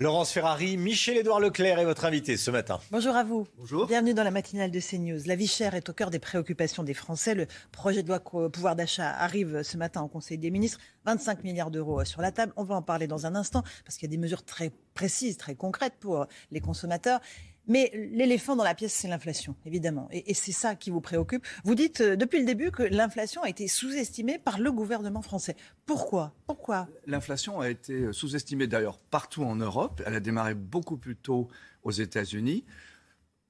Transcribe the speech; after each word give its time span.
Laurence 0.00 0.32
Ferrari, 0.32 0.76
Michel-Édouard 0.76 1.38
Leclerc 1.38 1.78
est 1.78 1.84
votre 1.84 2.04
invité 2.04 2.36
ce 2.36 2.50
matin. 2.50 2.80
Bonjour 2.90 3.14
à 3.14 3.22
vous. 3.22 3.46
Bonjour. 3.56 3.86
Bienvenue 3.86 4.12
dans 4.12 4.24
la 4.24 4.32
matinale 4.32 4.72
de 4.72 4.80
CNews. 4.80 5.20
La 5.26 5.36
vie 5.36 5.46
chère 5.46 5.76
est 5.76 5.88
au 5.88 5.92
cœur 5.92 6.10
des 6.10 6.18
préoccupations 6.18 6.82
des 6.82 6.94
Français. 6.94 7.36
Le 7.36 7.46
projet 7.70 8.02
de 8.02 8.08
loi 8.08 8.18
pouvoir 8.18 8.74
d'achat 8.74 9.08
arrive 9.08 9.62
ce 9.62 9.76
matin 9.76 10.02
au 10.02 10.08
Conseil 10.08 10.36
des 10.36 10.50
ministres. 10.50 10.80
25 11.04 11.44
milliards 11.44 11.70
d'euros 11.70 12.04
sur 12.04 12.22
la 12.22 12.32
table. 12.32 12.52
On 12.56 12.64
va 12.64 12.74
en 12.74 12.82
parler 12.82 13.06
dans 13.06 13.24
un 13.26 13.36
instant 13.36 13.62
parce 13.84 13.96
qu'il 13.96 14.08
y 14.08 14.10
a 14.10 14.16
des 14.16 14.20
mesures 14.20 14.44
très 14.44 14.72
précises, 14.94 15.36
très 15.36 15.54
concrètes 15.54 15.94
pour 16.00 16.26
les 16.50 16.60
consommateurs. 16.60 17.20
Mais 17.66 17.90
l'éléphant 18.12 18.56
dans 18.56 18.64
la 18.64 18.74
pièce, 18.74 18.92
c'est 18.92 19.08
l'inflation, 19.08 19.56
évidemment. 19.64 20.08
Et, 20.10 20.34
c'est 20.34 20.52
ça 20.52 20.74
qui 20.74 20.90
vous 20.90 21.00
préoccupe. 21.00 21.46
Vous 21.64 21.74
dites 21.74 22.00
euh, 22.02 22.16
depuis 22.16 22.38
le 22.38 22.44
début 22.44 22.70
que 22.70 22.82
l'inflation 22.82 23.42
a 23.42 23.48
été 23.48 23.68
sous-estimée 23.68 24.38
par 24.38 24.58
le 24.58 24.70
gouvernement 24.70 25.22
français. 25.22 25.56
Pourquoi? 25.86 26.34
Pourquoi? 26.46 26.88
L'inflation 27.06 27.60
a 27.60 27.70
été 27.70 27.94
euh, 27.94 28.12
sous-estimée 28.12 28.66
d'ailleurs 28.66 28.98
partout 28.98 29.44
en 29.44 29.56
Europe. 29.56 30.02
Elle 30.04 30.14
a 30.14 30.20
démarré 30.20 30.54
beaucoup 30.54 30.98
plus 30.98 31.16
tôt 31.16 31.48
aux 31.82 31.90
États-Unis. 31.90 32.64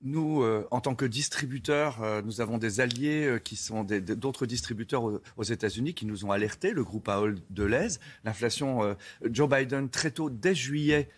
Nous, 0.03 0.43
euh, 0.43 0.69
en 0.71 0.81
tant 0.81 0.95
que 0.95 1.07
distributeurs, 1.07 2.23
nous 2.25 2.43
avons 2.43 2.59
des 2.59 2.81
alliés 2.81 3.39
qui 3.43 3.57
sont 3.57 3.85
d'autres 3.85 4.45
distributeurs 4.45 5.03
aux, 5.37 5.43
États-Unis 5.43 5.95
qui 5.95 6.05
nous 6.05 6.27
ont 6.27 6.31
alertés, 6.31 6.73
le 6.73 6.85
groupe 6.85 7.09
Ahold 7.09 7.41
Deleuze. 7.49 8.01
L'inflation, 8.23 8.97
Joe 9.25 9.49
Biden, 9.49 9.89
très 9.89 10.11
tôt, 10.11 10.29
dès 10.29 10.55
juillet, 10.55 11.09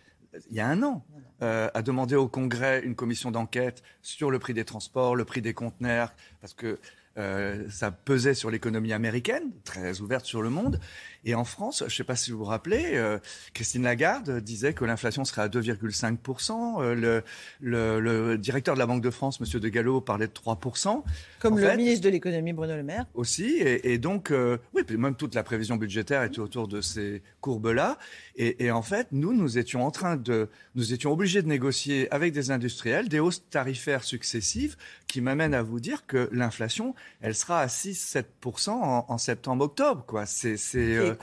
il 0.50 0.56
y 0.56 0.60
a 0.60 0.66
un 0.66 0.82
an, 0.82 1.04
euh, 1.42 1.68
a 1.74 1.82
demandé 1.82 2.14
au 2.14 2.28
Congrès 2.28 2.82
une 2.82 2.94
commission 2.94 3.30
d'enquête 3.30 3.82
sur 4.02 4.30
le 4.30 4.38
prix 4.38 4.54
des 4.54 4.64
transports, 4.64 5.16
le 5.16 5.24
prix 5.24 5.42
des 5.42 5.54
conteneurs, 5.54 6.14
parce 6.40 6.54
que 6.54 6.78
euh, 7.18 7.64
ça 7.70 7.90
pesait 7.90 8.34
sur 8.34 8.50
l'économie 8.50 8.92
américaine, 8.92 9.50
très 9.64 10.00
ouverte 10.00 10.26
sur 10.26 10.42
le 10.42 10.50
monde. 10.50 10.80
Et 11.26 11.34
en 11.34 11.44
France, 11.44 11.80
je 11.80 11.84
ne 11.86 11.90
sais 11.90 12.04
pas 12.04 12.14
si 12.14 12.30
vous 12.30 12.38
vous 12.38 12.44
rappelez, 12.44 12.92
euh, 12.94 13.18
Christine 13.52 13.82
Lagarde 13.82 14.38
disait 14.38 14.74
que 14.74 14.84
l'inflation 14.84 15.24
serait 15.24 15.42
à 15.42 15.48
2,5%. 15.48 16.80
Euh, 16.80 16.94
le, 16.94 17.22
le, 17.60 17.98
le, 17.98 18.38
directeur 18.38 18.74
de 18.74 18.78
la 18.78 18.86
Banque 18.86 19.02
de 19.02 19.10
France, 19.10 19.40
M. 19.40 19.60
De 19.60 19.68
Gallo, 19.68 20.00
parlait 20.00 20.28
de 20.28 20.32
3%. 20.32 21.02
Comme 21.40 21.58
le 21.58 21.76
ministre 21.76 22.04
de 22.04 22.10
l'économie, 22.10 22.52
Bruno 22.52 22.76
Le 22.76 22.84
Maire. 22.84 23.06
Aussi. 23.14 23.56
Et, 23.56 23.92
et 23.92 23.98
donc, 23.98 24.30
euh, 24.30 24.58
oui, 24.72 24.84
même 24.96 25.16
toute 25.16 25.34
la 25.34 25.42
prévision 25.42 25.74
budgétaire 25.74 26.22
était 26.22 26.38
autour 26.38 26.68
de 26.68 26.80
ces 26.80 27.22
courbes-là. 27.40 27.98
Et, 28.36 28.64
et, 28.64 28.70
en 28.70 28.82
fait, 28.82 29.08
nous, 29.10 29.32
nous 29.32 29.58
étions 29.58 29.84
en 29.84 29.90
train 29.90 30.14
de, 30.14 30.48
nous 30.76 30.92
étions 30.92 31.10
obligés 31.10 31.42
de 31.42 31.48
négocier 31.48 32.06
avec 32.12 32.32
des 32.34 32.52
industriels 32.52 33.08
des 33.08 33.18
hausses 33.18 33.42
tarifaires 33.50 34.04
successives 34.04 34.76
qui 35.08 35.20
m'amènent 35.20 35.54
à 35.54 35.62
vous 35.62 35.80
dire 35.80 36.06
que 36.06 36.28
l'inflation, 36.30 36.94
elle 37.20 37.34
sera 37.34 37.60
à 37.60 37.66
6-7% 37.66 38.70
en, 38.70 39.06
en 39.08 39.18
septembre-octobre, 39.18 40.04
c'est, 40.26 40.56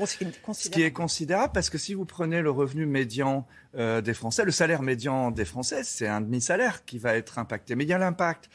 ce 0.06 0.70
qui 0.70 0.82
est 0.82 0.92
considérable 0.92 1.54
parce 1.54 1.70
que 1.70 1.78
si 1.78 1.94
vous 1.94 2.06
prenez 2.06 2.42
le 2.42 2.52
revenu 2.52 2.86
médian 2.86 3.46
euh, 3.76 4.02
des 4.02 4.14
Français, 4.14 4.46
le 4.46 4.52
salaire 4.52 4.82
médian 4.82 5.32
des 5.32 5.46
Français, 5.46 5.84
c'est 5.84 6.08
un 6.08 6.22
demi-salaire 6.22 6.86
qui 6.86 6.98
va 6.98 7.16
être 7.16 7.40
impacté. 7.40 7.76
Mais 7.76 7.84
il 7.84 7.90
y 7.90 7.94
a 7.94 7.98
l'impact 7.98 8.50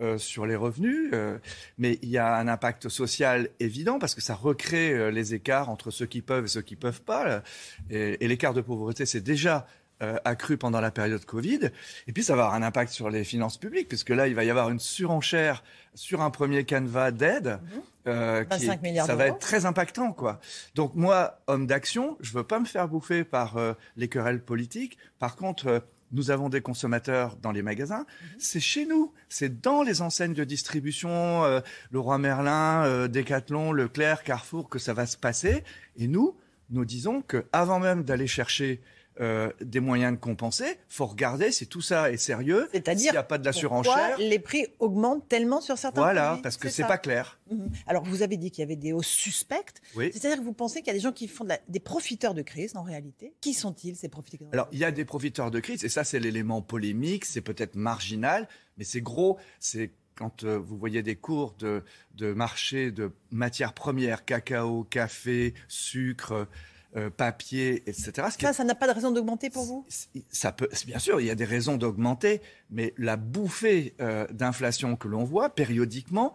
euh, 0.00 0.18
sur 0.18 0.46
les 0.46 0.56
revenus, 0.56 1.10
euh, 1.12 1.38
mais 1.78 1.98
il 2.02 2.08
y 2.08 2.18
a 2.18 2.36
un 2.36 2.48
impact 2.48 2.88
social 2.88 3.48
évident 3.60 3.98
parce 3.98 4.14
que 4.14 4.20
ça 4.20 4.34
recrée 4.34 5.12
les 5.12 5.34
écarts 5.34 5.70
entre 5.70 5.90
ceux 5.90 6.06
qui 6.06 6.22
peuvent 6.22 6.44
et 6.44 6.48
ceux 6.48 6.62
qui 6.62 6.76
peuvent 6.76 7.02
pas. 7.02 7.42
Et, 7.90 8.24
et 8.24 8.28
l'écart 8.28 8.54
de 8.54 8.60
pauvreté, 8.60 9.06
c'est 9.06 9.20
déjà 9.20 9.66
euh, 10.02 10.16
accru 10.24 10.56
pendant 10.56 10.80
la 10.80 10.90
période 10.90 11.24
Covid. 11.24 11.70
Et 12.08 12.12
puis, 12.12 12.24
ça 12.24 12.34
va 12.34 12.46
avoir 12.46 12.56
un 12.56 12.64
impact 12.64 12.90
sur 12.90 13.10
les 13.10 13.22
finances 13.22 13.58
publiques, 13.58 13.86
puisque 13.86 14.10
là, 14.10 14.26
il 14.26 14.34
va 14.34 14.42
y 14.42 14.50
avoir 14.50 14.68
une 14.68 14.80
surenchère 14.80 15.62
sur 15.94 16.20
un 16.20 16.30
premier 16.30 16.64
canevas 16.64 17.12
d'aide. 17.12 17.60
Mhm. 17.62 17.82
Euh, 18.08 18.44
qui, 18.44 18.66
ça 18.66 19.14
va 19.14 19.28
être 19.28 19.38
très 19.38 19.66
impactant, 19.66 20.12
quoi. 20.12 20.40
Donc 20.74 20.96
moi, 20.96 21.38
homme 21.46 21.68
d'action, 21.68 22.18
je 22.20 22.32
veux 22.32 22.42
pas 22.42 22.58
me 22.58 22.64
faire 22.64 22.88
bouffer 22.88 23.22
par 23.22 23.56
euh, 23.56 23.72
les 23.96 24.08
querelles 24.08 24.42
politiques. 24.42 24.98
Par 25.20 25.36
contre, 25.36 25.84
nous 26.10 26.32
avons 26.32 26.48
des 26.48 26.60
consommateurs 26.60 27.36
dans 27.36 27.52
les 27.52 27.62
magasins. 27.62 28.00
Mhm. 28.00 28.28
C'est 28.40 28.60
chez 28.60 28.86
nous, 28.86 29.12
c'est 29.28 29.60
dans 29.60 29.84
les 29.84 30.02
enseignes 30.02 30.34
de 30.34 30.44
distribution, 30.44 31.44
le 31.92 31.98
Roi 32.00 32.18
Merlin, 32.18 33.06
Decathlon, 33.06 33.70
Leclerc, 33.70 34.24
Carrefour, 34.24 34.68
que 34.68 34.80
ça 34.80 34.92
va 34.92 35.06
se 35.06 35.16
passer. 35.16 35.62
Et 35.96 36.08
nous, 36.08 36.36
nous 36.70 36.84
disons 36.84 37.22
que 37.22 37.46
avant 37.52 37.78
même 37.78 38.02
d'aller 38.02 38.26
chercher 38.26 38.82
euh, 39.20 39.52
des 39.60 39.78
moyens 39.78 40.12
de 40.14 40.18
compenser. 40.18 40.76
faut 40.88 41.06
regarder 41.06 41.52
si 41.52 41.68
tout 41.68 41.80
ça 41.80 42.10
est 42.10 42.16
sérieux. 42.16 42.68
C'est-à-dire 42.72 43.02
s'il 43.02 43.12
n'y 43.12 43.16
a 43.16 43.22
pas 43.22 43.38
de 43.38 43.44
la 43.44 43.52
surenchère. 43.52 44.18
les 44.18 44.40
prix 44.40 44.66
augmentent 44.80 45.28
tellement 45.28 45.60
sur 45.60 45.78
certains 45.78 46.00
Voilà, 46.00 46.40
parce 46.42 46.56
que 46.56 46.68
c'est 46.68 46.82
pas 46.86 46.98
clair. 46.98 47.38
Mhm. 47.50 47.70
Alors 47.86 48.02
vous 48.04 48.22
avez 48.22 48.36
dit 48.36 48.50
qu'il 48.50 48.62
y 48.62 48.64
avait 48.64 48.74
des 48.74 48.92
hausses 48.92 49.06
suspectes. 49.06 49.80
Oui. 49.94 50.10
C'est-à-dire 50.12 50.38
que 50.38 50.44
vous 50.44 50.52
pensez 50.52 50.80
qu'il 50.80 50.88
y 50.88 50.90
a 50.90 50.94
des 50.94 51.00
gens 51.00 51.12
qui 51.12 51.28
font 51.28 51.46
des 51.68 51.80
profiteurs 51.80 52.34
de 52.34 52.42
crise 52.42 52.76
en 52.76 52.82
réalité. 52.82 53.34
Qui 53.40 53.54
sont-ils 53.54 53.94
ces 53.94 54.08
profiteurs 54.08 54.48
Alors 54.52 54.68
il 54.72 54.78
y 54.80 54.84
a 54.84 54.90
des 54.90 55.04
profiteurs 55.04 55.52
de 55.52 55.60
crise 55.60 55.84
et 55.84 55.88
ça 55.88 56.02
c'est 56.02 56.18
l'élément 56.18 56.60
polémique, 56.60 57.24
c'est 57.24 57.40
peut-être 57.40 57.76
marginal, 57.76 58.48
mais 58.78 58.84
c'est 58.84 59.00
gros. 59.00 59.38
C'est 59.60 59.92
quand 60.16 60.44
euh, 60.44 60.58
vous 60.58 60.76
voyez 60.76 61.02
des 61.02 61.16
cours 61.16 61.54
de, 61.58 61.82
de 62.16 62.32
marché 62.32 62.90
de 62.90 63.12
matières 63.30 63.74
premières, 63.74 64.24
cacao, 64.24 64.84
café, 64.84 65.54
sucre, 65.68 66.48
euh, 66.96 67.10
papier, 67.10 67.82
etc. 67.88 68.28
Ça, 68.38 68.52
ça 68.52 68.64
n'a 68.64 68.74
pas 68.74 68.86
de 68.86 68.92
raison 68.92 69.10
d'augmenter 69.10 69.50
pour 69.50 69.64
vous 69.64 69.84
Ça 70.30 70.52
peut, 70.52 70.68
bien 70.86 70.98
sûr, 70.98 71.20
il 71.20 71.26
y 71.26 71.30
a 71.30 71.34
des 71.34 71.44
raisons 71.44 71.76
d'augmenter, 71.76 72.40
mais 72.70 72.94
la 72.98 73.16
bouffée 73.16 73.94
euh, 74.00 74.26
d'inflation 74.30 74.94
que 74.94 75.08
l'on 75.08 75.24
voit 75.24 75.50
périodiquement, 75.50 76.34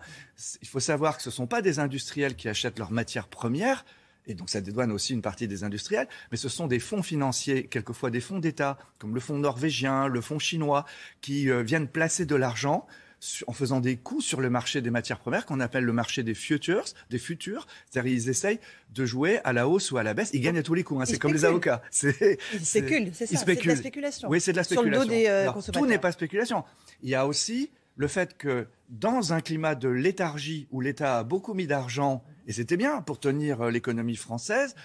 il 0.61 0.67
faut 0.67 0.79
savoir 0.79 1.17
que 1.17 1.23
ce 1.23 1.29
ne 1.29 1.33
sont 1.33 1.47
pas 1.47 1.61
des 1.61 1.79
industriels 1.79 2.35
qui 2.35 2.49
achètent 2.49 2.77
leurs 2.77 2.91
matières 2.91 3.27
premières, 3.27 3.85
et 4.27 4.33
donc 4.33 4.49
ça 4.49 4.61
dédouane 4.61 4.91
aussi 4.91 5.13
une 5.13 5.21
partie 5.21 5.47
des 5.47 5.63
industriels, 5.63 6.07
mais 6.31 6.37
ce 6.37 6.49
sont 6.49 6.67
des 6.67 6.79
fonds 6.79 7.03
financiers, 7.03 7.67
quelquefois 7.67 8.11
des 8.11 8.21
fonds 8.21 8.39
d'État, 8.39 8.77
comme 8.97 9.13
le 9.13 9.19
fonds 9.19 9.37
norvégien, 9.37 10.07
le 10.07 10.21
fonds 10.21 10.39
chinois, 10.39 10.85
qui 11.21 11.49
euh, 11.49 11.63
viennent 11.63 11.87
placer 11.87 12.25
de 12.25 12.35
l'argent 12.35 12.85
en 13.47 13.53
faisant 13.53 13.79
des 13.79 13.97
coups 13.97 14.23
sur 14.23 14.41
le 14.41 14.49
marché 14.49 14.81
des 14.81 14.91
matières 14.91 15.19
premières 15.19 15.45
qu'on 15.45 15.59
appelle 15.59 15.83
le 15.83 15.93
marché 15.93 16.23
des 16.23 16.33
futures, 16.33 16.85
des 17.09 17.19
futurs. 17.19 17.67
C'est-à-dire 17.89 18.13
ils 18.13 18.29
essayent 18.29 18.59
de 18.93 19.05
jouer 19.05 19.39
à 19.43 19.53
la 19.53 19.67
hausse 19.67 19.91
ou 19.91 19.97
à 19.97 20.03
la 20.03 20.13
baisse. 20.13 20.29
Ils 20.33 20.41
gagnent 20.41 20.57
à 20.57 20.63
tous 20.63 20.73
les 20.73 20.83
coups. 20.83 21.01
Hein. 21.01 21.05
C'est 21.05 21.19
comme 21.19 21.33
les 21.33 21.45
avocats. 21.45 21.81
Ils 22.03 22.37
spéculent, 22.63 23.11
c'est 23.13 23.25
ça. 23.25 23.37
C'est 23.45 23.55
de 23.55 23.67
la 23.67 23.75
spéculation. 23.75 24.29
Oui, 24.29 24.41
c'est 24.41 24.51
de 24.51 24.57
la 24.57 24.63
spéculation. 24.63 25.01
Sur 25.01 25.01
le 25.01 25.05
dos 25.05 25.11
des 25.11 25.27
euh, 25.27 25.51
consommateurs. 25.51 25.81
Tout 25.81 25.89
n'est 25.89 25.97
pas 25.97 26.11
spéculation. 26.11 26.63
Il 27.03 27.09
y 27.09 27.15
a 27.15 27.27
aussi 27.27 27.71
le 27.95 28.07
fait 28.07 28.37
que 28.37 28.67
dans 28.89 29.33
un 29.33 29.41
climat 29.41 29.75
de 29.75 29.89
léthargie 29.89 30.67
où 30.71 30.79
l'État 30.79 31.19
a 31.19 31.23
beaucoup 31.23 31.53
mis 31.53 31.67
d'argent, 31.67 32.23
et 32.47 32.53
c'était 32.53 32.77
bien 32.77 33.01
pour 33.01 33.19
tenir 33.19 33.61
euh, 33.61 33.71
l'économie 33.71 34.15
française, 34.15 34.75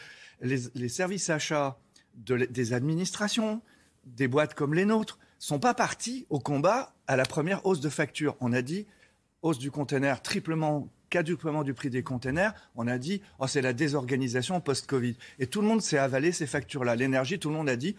les, 0.41 0.89
services 0.89 1.31
achats 1.31 1.79
des 2.17 2.73
administrations, 2.73 3.63
des 4.05 4.29
boîtes 4.29 4.55
comme 4.55 4.75
les 4.75 4.85
nôtres, 4.85 5.19
sont 5.45 5.59
pas 5.59 5.75
partis 5.75 6.27
au 6.31 6.41
combat 6.41 6.95
à 7.07 7.17
la 7.17 7.25
première 7.25 7.67
hausse 7.67 7.81
de 7.81 7.91
facture. 7.91 8.35
On 8.41 8.55
a 8.55 8.63
dit 8.63 8.87
hausse 9.43 9.59
du 9.59 9.71
conteneur 9.71 10.23
triplement, 10.23 10.89
quadruplement 11.11 11.65
du 11.65 11.75
prix 11.75 11.91
des 11.91 12.03
containers. 12.03 12.55
On 12.77 12.87
a 12.87 12.97
dit 12.97 13.21
oh, 13.39 13.47
c'est 13.47 13.61
la 13.61 13.75
désorganisation 13.75 14.59
post-Covid. 14.63 15.19
Et 15.39 15.47
tout 15.47 15.61
le 15.61 15.69
monde 15.69 15.83
s'est 15.83 15.99
avalé 15.99 16.33
ces 16.33 16.47
factures-là. 16.47 16.97
L'énergie, 16.97 17.39
tout 17.39 17.51
le 17.51 17.57
monde 17.57 17.69
a 17.69 17.77
dit 17.77 17.95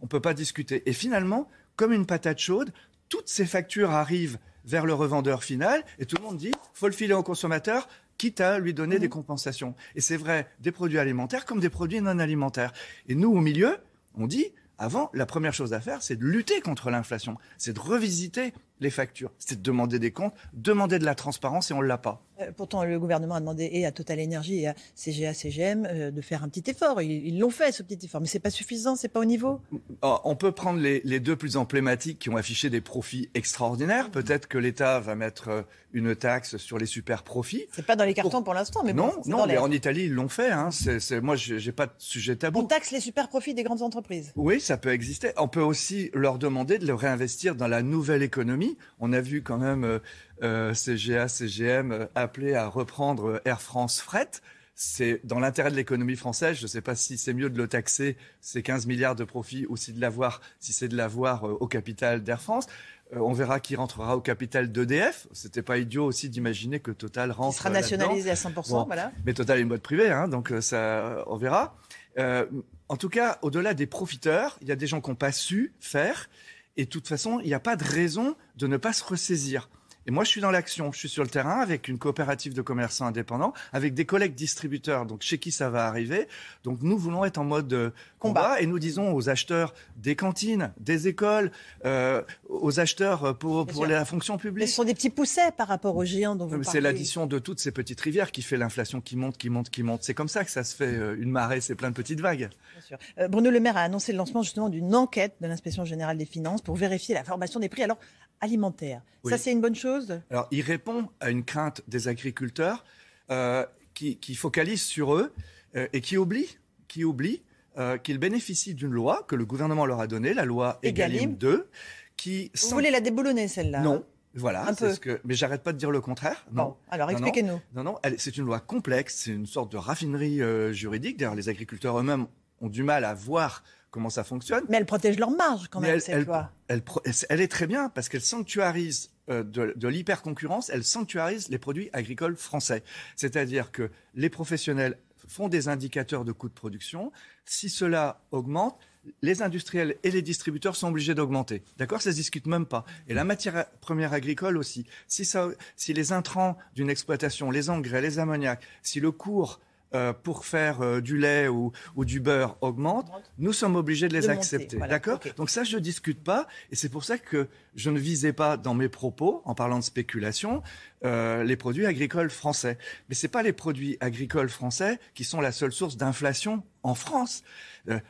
on 0.00 0.06
peut 0.06 0.20
pas 0.20 0.32
discuter. 0.32 0.88
Et 0.88 0.94
finalement, 0.94 1.50
comme 1.76 1.92
une 1.92 2.06
patate 2.06 2.38
chaude, 2.38 2.72
toutes 3.10 3.28
ces 3.28 3.44
factures 3.44 3.90
arrivent 3.90 4.38
vers 4.64 4.86
le 4.86 4.94
revendeur 4.94 5.44
final 5.44 5.84
et 5.98 6.06
tout 6.06 6.16
le 6.16 6.22
monde 6.22 6.38
dit 6.38 6.52
faut 6.72 6.88
le 6.88 6.94
filer 6.94 7.12
au 7.12 7.22
consommateur 7.22 7.90
quitte 8.16 8.40
à 8.40 8.58
lui 8.58 8.72
donner 8.72 8.98
des 8.98 9.08
mmh. 9.08 9.10
compensations. 9.10 9.74
Et 9.96 10.00
c'est 10.00 10.16
vrai 10.16 10.50
des 10.60 10.72
produits 10.72 10.98
alimentaires 10.98 11.44
comme 11.44 11.60
des 11.60 11.68
produits 11.68 12.00
non 12.00 12.18
alimentaires. 12.18 12.72
Et 13.06 13.14
nous, 13.14 13.32
au 13.32 13.42
milieu, 13.42 13.76
on 14.14 14.26
dit 14.26 14.46
avant, 14.78 15.10
la 15.14 15.26
première 15.26 15.54
chose 15.54 15.72
à 15.72 15.80
faire, 15.80 16.02
c'est 16.02 16.16
de 16.16 16.24
lutter 16.24 16.60
contre 16.60 16.90
l'inflation, 16.90 17.36
c'est 17.56 17.72
de 17.72 17.80
revisiter 17.80 18.52
les 18.80 18.90
factures. 18.90 19.32
C'était 19.38 19.56
de 19.56 19.62
demander 19.62 19.98
des 19.98 20.10
comptes, 20.10 20.34
demander 20.52 20.98
de 20.98 21.04
la 21.04 21.14
transparence 21.14 21.70
et 21.70 21.74
on 21.74 21.82
ne 21.82 21.86
l'a 21.86 21.98
pas. 21.98 22.22
Euh, 22.40 22.52
pourtant, 22.54 22.84
le 22.84 22.98
gouvernement 22.98 23.36
a 23.36 23.40
demandé 23.40 23.68
et 23.72 23.86
à 23.86 23.92
Total 23.92 24.20
Energy 24.20 24.60
et 24.60 24.68
à 24.68 24.74
CGA, 24.94 25.32
CGM 25.32 25.86
euh, 25.90 26.10
de 26.10 26.20
faire 26.20 26.42
un 26.44 26.48
petit 26.48 26.70
effort. 26.70 27.00
Ils 27.00 27.38
l'ont 27.38 27.50
fait, 27.50 27.72
ce 27.72 27.82
petit 27.82 28.04
effort. 28.04 28.20
Mais 28.20 28.26
c'est 28.26 28.40
pas 28.40 28.50
suffisant, 28.50 28.96
c'est 28.96 29.08
pas 29.08 29.20
au 29.20 29.24
niveau. 29.24 29.60
Oh, 30.02 30.18
on 30.24 30.36
peut 30.36 30.52
prendre 30.52 30.78
les, 30.78 31.00
les, 31.04 31.20
deux 31.20 31.36
plus 31.36 31.56
emblématiques 31.56 32.18
qui 32.18 32.28
ont 32.28 32.36
affiché 32.36 32.68
des 32.68 32.80
profits 32.80 33.30
extraordinaires. 33.34 34.10
Peut-être 34.10 34.48
que 34.48 34.58
l'État 34.58 35.00
va 35.00 35.14
mettre 35.14 35.48
euh, 35.48 35.62
une 35.92 36.14
taxe 36.14 36.58
sur 36.58 36.76
les 36.78 36.86
super 36.86 37.22
profits. 37.22 37.66
C'est 37.72 37.86
pas 37.86 37.96
dans 37.96 38.04
les 38.04 38.12
cartons 38.12 38.42
pour, 38.42 38.52
l'instant, 38.52 38.82
mais 38.84 38.92
non, 38.92 39.12
bon, 39.24 39.30
non, 39.30 39.46
mais 39.46 39.56
en 39.56 39.70
Italie 39.70 40.04
ils 40.04 40.12
l'ont 40.12 40.28
fait. 40.28 40.50
Hein. 40.50 40.68
C'est, 40.70 41.20
moi, 41.20 41.36
j'ai 41.36 41.72
pas 41.72 41.86
de 41.86 41.92
sujet 41.98 42.36
tabou. 42.36 42.60
On 42.60 42.64
taxe 42.64 42.90
les 42.90 43.00
super 43.00 43.28
profits 43.28 43.54
des 43.54 43.62
grandes 43.62 43.82
entreprises. 43.82 44.32
Oui, 44.36 44.60
ça 44.60 44.76
peut 44.76 44.92
exister. 44.92 45.30
On 45.38 45.48
peut 45.48 45.62
aussi 45.62 46.10
leur 46.12 46.38
demander 46.38 46.78
de 46.78 46.86
le 46.86 46.94
réinvestir 46.94 47.54
dans 47.54 47.66
la 47.66 47.82
nouvelle 47.82 48.22
économie. 48.22 48.65
On 48.98 49.12
a 49.12 49.20
vu 49.20 49.42
quand 49.42 49.58
même 49.58 50.00
euh, 50.42 50.74
CGA, 50.74 51.28
CGM 51.28 51.92
euh, 51.92 52.06
appelé 52.14 52.54
à 52.54 52.68
reprendre 52.68 53.40
Air 53.44 53.60
France 53.60 54.00
Fret. 54.00 54.30
C'est 54.74 55.20
dans 55.24 55.38
l'intérêt 55.38 55.70
de 55.70 55.76
l'économie 55.76 56.16
française. 56.16 56.58
Je 56.58 56.62
ne 56.62 56.68
sais 56.68 56.82
pas 56.82 56.94
si 56.94 57.16
c'est 57.16 57.32
mieux 57.32 57.48
de 57.48 57.56
le 57.56 57.66
taxer, 57.66 58.18
ces 58.42 58.62
15 58.62 58.86
milliards 58.86 59.16
de 59.16 59.24
profits, 59.24 59.64
ou 59.70 59.76
si, 59.78 59.94
de 59.94 60.00
l'avoir, 60.00 60.42
si 60.60 60.74
c'est 60.74 60.88
de 60.88 60.96
l'avoir 60.96 61.46
euh, 61.46 61.56
au 61.60 61.66
capital 61.66 62.22
d'Air 62.22 62.42
France. 62.42 62.66
on 63.12 63.32
verra 63.32 63.60
qui 63.60 63.76
rentrera 63.76 64.16
au 64.16 64.20
capital 64.20 64.70
d'EDF. 64.70 65.28
C'était 65.32 65.62
pas 65.62 65.78
idiot 65.78 66.04
aussi 66.04 66.28
d'imaginer 66.28 66.80
que 66.80 66.90
Total 66.90 67.30
rentre. 67.30 67.56
Qui 67.56 67.62
sera 67.62 67.70
nationalisé 67.70 68.30
à 68.30 68.34
100%, 68.34 68.86
voilà. 68.86 69.12
Mais 69.24 69.32
Total 69.32 69.58
est 69.58 69.62
une 69.62 69.68
boîte 69.68 69.82
privée, 69.82 70.10
hein, 70.10 70.28
donc 70.28 70.52
ça, 70.60 71.24
on 71.26 71.36
verra. 71.36 71.78
en 72.18 72.96
tout 72.98 73.08
cas, 73.08 73.38
au-delà 73.40 73.72
des 73.72 73.86
profiteurs, 73.86 74.58
il 74.60 74.68
y 74.68 74.72
a 74.72 74.76
des 74.76 74.86
gens 74.86 75.00
qui 75.00 75.08
n'ont 75.08 75.16
pas 75.16 75.32
su 75.32 75.72
faire. 75.80 76.28
Et 76.76 76.84
de 76.84 76.90
toute 76.90 77.08
façon, 77.08 77.40
il 77.40 77.46
n'y 77.46 77.54
a 77.54 77.60
pas 77.60 77.76
de 77.76 77.84
raison 77.84 78.36
de 78.56 78.66
ne 78.66 78.76
pas 78.76 78.92
se 78.92 79.04
ressaisir. 79.04 79.68
Et 80.06 80.10
moi, 80.10 80.24
je 80.24 80.30
suis 80.30 80.40
dans 80.40 80.50
l'action. 80.50 80.92
Je 80.92 80.98
suis 80.98 81.08
sur 81.08 81.22
le 81.22 81.28
terrain 81.28 81.60
avec 81.60 81.88
une 81.88 81.98
coopérative 81.98 82.54
de 82.54 82.62
commerçants 82.62 83.06
indépendants, 83.06 83.52
avec 83.72 83.94
des 83.94 84.04
collègues 84.04 84.34
distributeurs, 84.34 85.06
donc 85.06 85.22
chez 85.22 85.38
qui 85.38 85.50
ça 85.50 85.70
va 85.70 85.86
arriver? 85.86 86.28
Donc 86.64 86.78
nous 86.82 86.96
voulons 86.96 87.24
être 87.24 87.38
en 87.38 87.44
mode 87.44 87.72
euh, 87.72 87.90
combat, 88.18 88.60
et 88.60 88.66
nous 88.66 88.78
disons 88.78 89.12
aux 89.14 89.28
acheteurs 89.28 89.74
des 89.96 90.14
cantines, 90.14 90.72
des 90.78 91.08
écoles, 91.08 91.50
euh, 91.84 92.22
aux 92.48 92.78
acheteurs 92.78 93.24
euh, 93.24 93.32
pour, 93.32 93.66
pour 93.66 93.86
la 93.86 94.04
fonction 94.04 94.38
publique. 94.38 94.64
Mais 94.64 94.66
ce 94.66 94.76
sont 94.76 94.84
des 94.84 94.94
petits 94.94 95.10
poussets 95.10 95.52
par 95.56 95.68
rapport 95.68 95.96
aux 95.96 96.04
géants 96.04 96.36
dont 96.36 96.44
vous 96.44 96.50
parlez. 96.50 96.64
C'est 96.64 96.80
l'addition 96.80 97.26
de 97.26 97.38
toutes 97.38 97.60
ces 97.60 97.72
petites 97.72 98.00
rivières 98.00 98.30
qui 98.30 98.42
fait 98.42 98.56
l'inflation 98.56 99.00
qui 99.00 99.16
monte, 99.16 99.36
qui 99.36 99.50
monte, 99.50 99.70
qui 99.70 99.82
monte. 99.82 100.02
C'est 100.04 100.14
comme 100.14 100.28
ça 100.28 100.44
que 100.44 100.50
ça 100.50 100.64
se 100.64 100.76
fait 100.76 100.94
une 101.18 101.30
marée, 101.30 101.60
c'est 101.60 101.74
plein 101.74 101.90
de 101.90 101.94
petites 101.94 102.20
vagues. 102.20 102.48
Bien 102.48 102.98
sûr. 102.98 103.28
Bruno 103.28 103.50
Le 103.50 103.60
Maire 103.60 103.76
a 103.76 103.82
annoncé 103.82 104.12
le 104.12 104.18
lancement 104.18 104.42
justement 104.42 104.68
d'une 104.68 104.94
enquête 104.94 105.34
de 105.40 105.46
l'inspection 105.46 105.84
générale 105.84 106.18
des 106.18 106.26
finances 106.26 106.62
pour 106.62 106.76
vérifier 106.76 107.14
la 107.14 107.24
formation 107.24 107.60
des 107.60 107.68
prix. 107.68 107.82
Alors, 107.82 107.98
alimentaire. 108.40 109.02
Ça, 109.24 109.38
c'est 109.38 109.52
une 109.52 109.60
bonne 109.60 109.74
chose? 109.74 110.20
Alors, 110.30 110.46
il 110.50 110.60
répond 110.62 111.08
à 111.20 111.30
une 111.30 111.44
crainte 111.44 111.82
des 111.88 112.08
agriculteurs 112.08 112.84
euh, 113.30 113.66
qui, 113.94 114.18
qui 114.18 114.34
focalisent 114.34 114.84
sur 114.84 115.14
eux 115.14 115.32
euh, 115.74 115.88
et 115.92 116.00
qui 116.00 116.16
oublient, 116.16 116.58
qui 116.86 117.04
oublie, 117.04 117.42
euh, 117.76 117.98
qu'ils 117.98 118.18
bénéficient 118.18 118.74
d'une 118.74 118.92
loi 118.92 119.24
que 119.26 119.34
le 119.34 119.44
gouvernement 119.44 119.84
leur 119.84 120.00
a 120.00 120.06
donnée, 120.06 120.32
la 120.32 120.44
loi 120.44 120.78
Egalim, 120.82 121.34
2, 121.34 121.68
qui... 122.16 122.52
Vous 122.62 122.68
voulez 122.70 122.90
la 122.90 123.00
déboulonner, 123.00 123.48
celle-là? 123.48 123.80
Non. 123.80 124.04
Voilà, 124.34 124.66
c'est 124.78 124.92
ce 124.92 125.00
que. 125.00 125.18
Mais 125.24 125.32
j'arrête 125.32 125.62
pas 125.62 125.72
de 125.72 125.78
dire 125.78 125.90
le 125.90 126.02
contraire. 126.02 126.44
Non. 126.52 126.64
Bon, 126.64 126.76
alors 126.90 127.10
expliquez-nous. 127.10 127.58
Non, 127.74 127.82
non, 127.82 127.98
c'est 128.18 128.36
une 128.36 128.44
loi 128.44 128.60
complexe, 128.60 129.22
c'est 129.24 129.30
une 129.30 129.46
sorte 129.46 129.72
de 129.72 129.78
raffinerie 129.78 130.40
juridique. 130.74 131.16
D'ailleurs, 131.16 131.34
les 131.34 131.48
agriculteurs 131.48 131.98
eux-mêmes 131.98 132.26
ont 132.60 132.68
du 132.68 132.82
mal 132.82 133.06
à 133.06 133.14
voir 133.14 133.64
comment 133.96 134.10
ça 134.10 134.24
fonctionne. 134.24 134.62
Mais 134.68 134.76
elle 134.76 134.84
protège 134.84 135.18
leur 135.18 135.30
marge 135.30 135.68
quand 135.70 135.80
même, 135.80 135.94
elle, 135.94 136.02
cette 136.02 136.26
loi. 136.26 136.52
Elle, 136.68 136.82
elle, 137.30 137.40
est 137.40 137.48
très 137.48 137.66
bien 137.66 137.88
parce 137.88 138.10
qu'elle 138.10 138.20
sanctuarise 138.20 139.10
euh, 139.30 139.42
de, 139.42 139.72
de 139.74 139.88
l'hyper-concurrence, 139.88 140.68
elle 140.68 140.84
sanctuarise 140.84 141.48
les 141.48 141.56
produits 141.56 141.88
agricoles 141.94 142.36
français. 142.36 142.82
C'est-à-dire 143.16 143.72
que 143.72 143.90
les 144.14 144.28
professionnels 144.28 144.98
font 145.26 145.48
des 145.48 145.68
indicateurs 145.68 146.26
de 146.26 146.32
coûts 146.32 146.50
de 146.50 146.54
production. 146.54 147.10
Si 147.46 147.70
cela 147.70 148.20
augmente, 148.32 148.78
les 149.22 149.40
industriels 149.40 149.96
et 150.02 150.10
les 150.10 150.20
distributeurs 150.20 150.76
sont 150.76 150.88
obligés 150.88 151.14
d'augmenter. 151.14 151.62
D'accord? 151.78 152.02
Ça 152.02 152.10
ne 152.10 152.12
se 152.12 152.18
discute 152.18 152.46
même 152.46 152.66
pas. 152.66 152.84
Et 153.08 153.14
la 153.14 153.24
matière 153.24 153.64
première 153.80 154.12
agricole 154.12 154.58
aussi. 154.58 154.84
Si, 155.08 155.24
ça, 155.24 155.48
si 155.74 155.94
les 155.94 156.12
intrants 156.12 156.58
d'une 156.74 156.90
exploitation, 156.90 157.50
les 157.50 157.70
engrais, 157.70 158.02
les 158.02 158.18
ammoniacs, 158.18 158.62
si 158.82 159.00
le 159.00 159.10
cours 159.10 159.58
euh, 159.94 160.12
pour 160.12 160.46
faire 160.46 160.80
euh, 160.80 161.00
du 161.00 161.16
lait 161.16 161.46
ou, 161.46 161.72
du 161.96 162.18
beurre 162.18 162.56
augmente, 162.60 163.08
nous 163.38 163.52
sommes 163.52 163.76
obligés 163.76 164.08
de 164.08 164.14
les 164.14 164.28
accepter. 164.28 164.78
D'accord 164.78 165.20
Donc 165.36 165.48
ça, 165.48 165.62
je 165.62 165.76
ne 165.76 165.80
discute 165.80 166.24
pas. 166.24 166.48
Et 166.72 166.76
c'est 166.76 166.88
pour 166.88 167.04
ça 167.04 167.18
que 167.18 167.46
je 167.76 167.90
ne 167.90 167.98
visais 167.98 168.32
pas 168.32 168.56
dans 168.56 168.74
mes 168.74 168.88
propos, 168.88 169.42
en 169.44 169.54
parlant 169.54 169.78
de 169.78 169.84
spéculation, 169.84 170.62
euh, 171.04 171.44
les 171.44 171.56
produits 171.56 171.86
agricoles 171.86 172.30
français. 172.30 172.78
Mais 173.08 173.14
ce 173.14 173.28
pas 173.28 173.44
les 173.44 173.52
produits 173.52 173.96
agricoles 174.00 174.48
français 174.48 174.98
qui 175.14 175.22
sont 175.22 175.40
la 175.40 175.52
seule 175.52 175.72
source 175.72 175.96
d'inflation 175.96 176.64
en 176.82 176.94
France. 176.94 177.44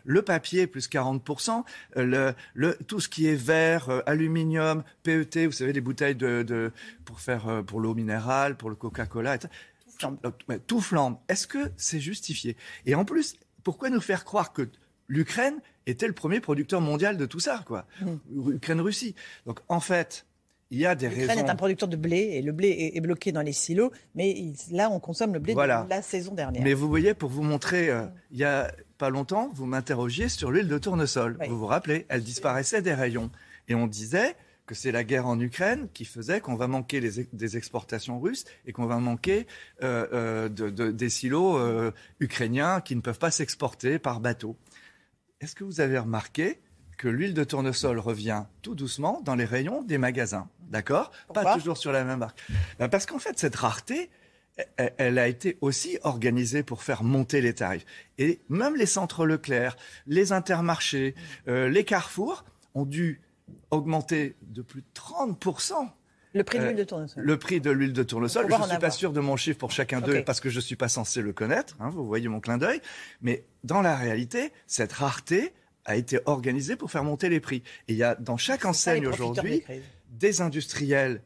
le 0.04 0.22
papier, 0.22 0.66
plus 0.66 0.88
40%, 0.88 1.62
le, 1.96 2.34
tout 2.86 3.00
ce 3.00 3.08
qui 3.08 3.26
est 3.26 3.34
verre, 3.34 4.02
aluminium, 4.06 4.82
PET, 5.02 5.46
vous 5.46 5.52
savez, 5.52 5.72
les 5.72 5.80
bouteilles 5.80 6.14
de, 6.14 6.72
pour 7.04 7.20
faire 7.20 7.62
pour 7.66 7.80
l'eau 7.80 7.94
minérale, 7.94 8.56
pour 8.56 8.70
le 8.70 8.76
Coca-Cola, 8.76 9.34
etc 9.34 9.50
tout 10.66 10.80
flambe. 10.80 11.16
Est-ce 11.28 11.46
que 11.46 11.70
c'est 11.76 12.00
justifié? 12.00 12.56
Et 12.84 12.94
en 12.94 13.04
plus, 13.04 13.36
pourquoi 13.62 13.90
nous 13.90 14.00
faire 14.00 14.24
croire 14.24 14.52
que 14.52 14.68
l'Ukraine 15.08 15.60
était 15.86 16.06
le 16.06 16.12
premier 16.12 16.40
producteur 16.40 16.80
mondial 16.80 17.16
de 17.16 17.26
tout 17.26 17.40
ça, 17.40 17.62
quoi? 17.66 17.86
Mm. 18.00 18.52
Ukraine-Russie. 18.54 19.14
Donc 19.46 19.60
en 19.68 19.80
fait, 19.80 20.26
il 20.70 20.78
y 20.78 20.86
a 20.86 20.94
des 20.94 21.08
raisons. 21.08 21.20
L'Ukraine 21.20 21.46
est 21.46 21.50
un 21.50 21.56
producteur 21.56 21.88
de 21.88 21.96
blé 21.96 22.16
et 22.16 22.42
le 22.42 22.52
blé 22.52 22.92
est 22.94 23.00
bloqué 23.00 23.32
dans 23.32 23.42
les 23.42 23.52
silos, 23.52 23.92
mais 24.14 24.52
là 24.70 24.90
on 24.90 24.98
consomme 24.98 25.32
le 25.32 25.38
blé 25.38 25.54
de 25.54 25.60
la 25.88 26.02
saison 26.02 26.34
dernière. 26.34 26.62
Mais 26.62 26.74
vous 26.74 26.88
voyez, 26.88 27.14
pour 27.14 27.30
vous 27.30 27.42
montrer, 27.42 27.88
euh, 27.88 28.06
il 28.32 28.38
y 28.38 28.44
a 28.44 28.72
pas 28.98 29.10
longtemps, 29.10 29.50
vous 29.54 29.66
m'interrogiez 29.66 30.28
sur 30.28 30.50
l'huile 30.50 30.68
de 30.68 30.78
tournesol. 30.78 31.38
Vous 31.48 31.58
vous 31.58 31.66
rappelez, 31.66 32.06
elle 32.08 32.22
disparaissait 32.22 32.82
des 32.82 32.94
rayons. 32.94 33.30
Et 33.68 33.74
on 33.74 33.86
disait, 33.86 34.36
que 34.66 34.74
c'est 34.74 34.92
la 34.92 35.04
guerre 35.04 35.26
en 35.26 35.38
Ukraine 35.40 35.88
qui 35.94 36.04
faisait 36.04 36.40
qu'on 36.40 36.56
va 36.56 36.66
manquer 36.66 37.00
des 37.00 37.56
exportations 37.56 38.20
russes 38.20 38.44
et 38.66 38.72
qu'on 38.72 38.86
va 38.86 38.98
manquer 38.98 39.46
euh, 39.82 40.06
euh, 40.12 40.48
de, 40.48 40.90
des 40.90 41.08
silos 41.08 41.56
euh, 41.56 41.92
ukrainiens 42.20 42.80
qui 42.80 42.96
ne 42.96 43.00
peuvent 43.00 43.18
pas 43.18 43.30
s'exporter 43.30 43.98
par 43.98 44.20
bateau. 44.20 44.56
Est-ce 45.40 45.54
que 45.54 45.64
vous 45.64 45.80
avez 45.80 45.98
remarqué 45.98 46.60
que 46.98 47.08
l'huile 47.08 47.34
de 47.34 47.44
tournesol 47.44 47.98
revient 47.98 48.44
tout 48.62 48.74
doucement 48.74 49.20
dans 49.24 49.34
les 49.34 49.44
rayons 49.44 49.82
des 49.82 49.98
magasins? 49.98 50.48
D'accord? 50.68 51.12
Pas 51.32 51.54
toujours 51.54 51.76
sur 51.76 51.92
la 51.92 52.02
même 52.02 52.18
marque. 52.18 52.42
Ben, 52.78 52.88
parce 52.88 53.06
qu'en 53.06 53.18
fait, 53.18 53.38
cette 53.38 53.54
rareté, 53.54 54.10
elle 54.76 55.18
a 55.18 55.28
été 55.28 55.58
aussi 55.60 55.98
organisée 56.02 56.62
pour 56.62 56.82
faire 56.82 57.04
monter 57.04 57.42
les 57.42 57.54
tarifs. 57.54 57.84
Et 58.16 58.40
même 58.48 58.74
les 58.74 58.86
centres 58.86 59.26
Leclerc, 59.26 59.76
les 60.06 60.32
intermarchés, 60.32 61.14
les 61.46 61.84
carrefours 61.84 62.46
ont 62.74 62.86
dû 62.86 63.20
augmenté 63.70 64.36
de 64.42 64.62
plus 64.62 64.82
de 64.82 64.86
30%. 64.94 65.72
Le 66.32 66.44
prix 66.44 66.58
de 66.58 66.64
l'huile 66.64 66.76
de 66.76 66.84
tournesol. 66.84 67.24
le 67.24 67.38
prix 67.38 67.60
de 67.62 67.70
l'huile 67.70 67.92
de 67.94 68.02
tournesol. 68.02 68.46
Je 68.50 68.56
ne 68.56 68.66
suis 68.66 68.78
pas 68.78 68.90
sûr 68.90 69.12
de 69.12 69.20
mon 69.20 69.36
chiffre 69.36 69.58
pour 69.58 69.70
chacun 69.70 70.02
d'eux 70.02 70.22
parce 70.22 70.40
que 70.40 70.50
je 70.50 70.56
ne 70.56 70.60
suis 70.60 70.76
pas 70.76 70.88
censé 70.88 71.22
le 71.22 71.32
connaître. 71.32 71.76
Hein, 71.80 71.88
vous 71.88 72.06
voyez 72.06 72.28
mon 72.28 72.40
clin 72.40 72.58
d'œil. 72.58 72.82
Mais 73.22 73.44
dans 73.64 73.80
la 73.80 73.96
réalité, 73.96 74.52
cette 74.66 74.92
rareté 74.92 75.54
a 75.86 75.96
été 75.96 76.18
organisée 76.26 76.76
pour 76.76 76.90
faire 76.90 77.04
monter 77.04 77.30
les 77.30 77.40
prix. 77.40 77.62
Et 77.88 77.92
il 77.92 77.96
y 77.96 78.02
a 78.02 78.16
dans 78.16 78.36
chaque 78.36 78.66
enseigne 78.66 79.06
aujourd'hui 79.06 79.64
des 80.10 80.42
industriels 80.42 81.22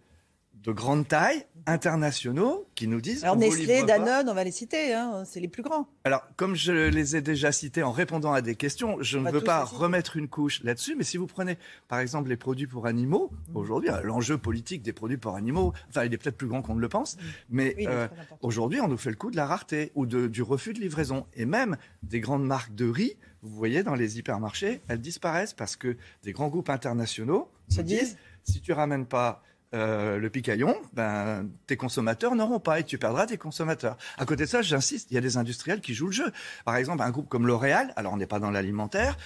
de 0.62 0.72
grande 0.72 1.08
taille, 1.08 1.46
internationaux, 1.66 2.66
qui 2.74 2.86
nous 2.86 3.00
disent... 3.00 3.22
Alors 3.24 3.36
Nestlé, 3.36 3.82
Danone, 3.84 4.28
on 4.28 4.34
va 4.34 4.44
les 4.44 4.50
citer, 4.50 4.92
hein, 4.92 5.24
c'est 5.24 5.40
les 5.40 5.48
plus 5.48 5.62
grands. 5.62 5.86
Alors, 6.04 6.22
comme 6.36 6.54
je 6.54 6.72
les 6.72 7.16
ai 7.16 7.20
déjà 7.20 7.52
cités 7.52 7.82
en 7.82 7.92
répondant 7.92 8.32
à 8.32 8.40
des 8.40 8.54
questions, 8.54 8.96
je 9.00 9.18
ne 9.18 9.30
veux 9.30 9.42
pas 9.42 9.64
remettre 9.64 10.16
une 10.16 10.28
couche 10.28 10.62
là-dessus, 10.64 10.96
mais 10.96 11.04
si 11.04 11.16
vous 11.16 11.26
prenez, 11.26 11.58
par 11.88 12.00
exemple, 12.00 12.28
les 12.28 12.36
produits 12.36 12.66
pour 12.66 12.86
animaux, 12.86 13.30
mmh. 13.30 13.56
aujourd'hui, 13.56 13.90
l'enjeu 14.02 14.38
politique 14.38 14.82
des 14.82 14.92
produits 14.92 15.18
pour 15.18 15.36
animaux, 15.36 15.72
enfin, 15.88 16.04
il 16.04 16.12
est 16.12 16.18
peut-être 16.18 16.36
plus 16.36 16.48
grand 16.48 16.62
qu'on 16.62 16.74
ne 16.74 16.80
le 16.80 16.88
pense, 16.88 17.16
mmh. 17.16 17.20
mais 17.50 17.76
euh, 17.86 18.08
aujourd'hui, 18.42 18.80
on 18.80 18.88
nous 18.88 18.98
fait 18.98 19.10
le 19.10 19.16
coup 19.16 19.30
de 19.30 19.36
la 19.36 19.46
rareté 19.46 19.92
ou 19.94 20.06
de, 20.06 20.26
du 20.26 20.42
refus 20.42 20.72
de 20.72 20.80
livraison. 20.80 21.26
Et 21.34 21.44
même 21.44 21.76
des 22.02 22.20
grandes 22.20 22.46
marques 22.46 22.74
de 22.74 22.88
riz, 22.88 23.16
vous 23.42 23.54
voyez, 23.54 23.82
dans 23.82 23.94
les 23.94 24.18
hypermarchés, 24.18 24.80
elles 24.88 25.00
disparaissent 25.00 25.54
parce 25.54 25.76
que 25.76 25.96
des 26.22 26.32
grands 26.32 26.48
groupes 26.48 26.70
internationaux 26.70 27.48
se 27.68 27.80
disent, 27.80 28.18
si 28.42 28.60
tu 28.60 28.72
ramènes 28.72 29.06
pas 29.06 29.42
euh, 29.72 30.18
le 30.18 30.30
picaillon, 30.30 30.76
ben, 30.94 31.48
tes 31.68 31.76
consommateurs 31.76 32.34
n'auront 32.34 32.58
pas 32.58 32.80
et 32.80 32.84
tu 32.84 32.98
perdras 32.98 33.26
tes 33.26 33.38
consommateurs. 33.38 33.96
À 34.18 34.24
côté 34.24 34.44
de 34.44 34.48
ça, 34.48 34.62
j'insiste, 34.62 35.10
il 35.12 35.14
y 35.14 35.18
a 35.18 35.20
des 35.20 35.36
industriels 35.36 35.80
qui 35.80 35.94
jouent 35.94 36.06
le 36.06 36.12
jeu. 36.12 36.32
Par 36.64 36.74
exemple, 36.74 37.02
un 37.02 37.10
groupe 37.10 37.28
comme 37.28 37.46
L'Oréal, 37.46 37.92
alors 37.94 38.12
on 38.12 38.16
n'est 38.16 38.26
pas 38.26 38.40
dans 38.40 38.50
l'alimentaire, 38.50 39.16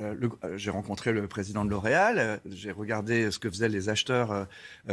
euh, 0.00 0.14
euh, 0.44 0.56
j'ai 0.56 0.70
rencontré 0.70 1.12
le 1.12 1.26
président 1.26 1.64
de 1.64 1.70
L'Oréal, 1.70 2.40
j'ai 2.48 2.70
regardé 2.70 3.32
ce 3.32 3.40
que 3.40 3.50
faisaient 3.50 3.68
les 3.68 3.88
acheteurs 3.88 4.46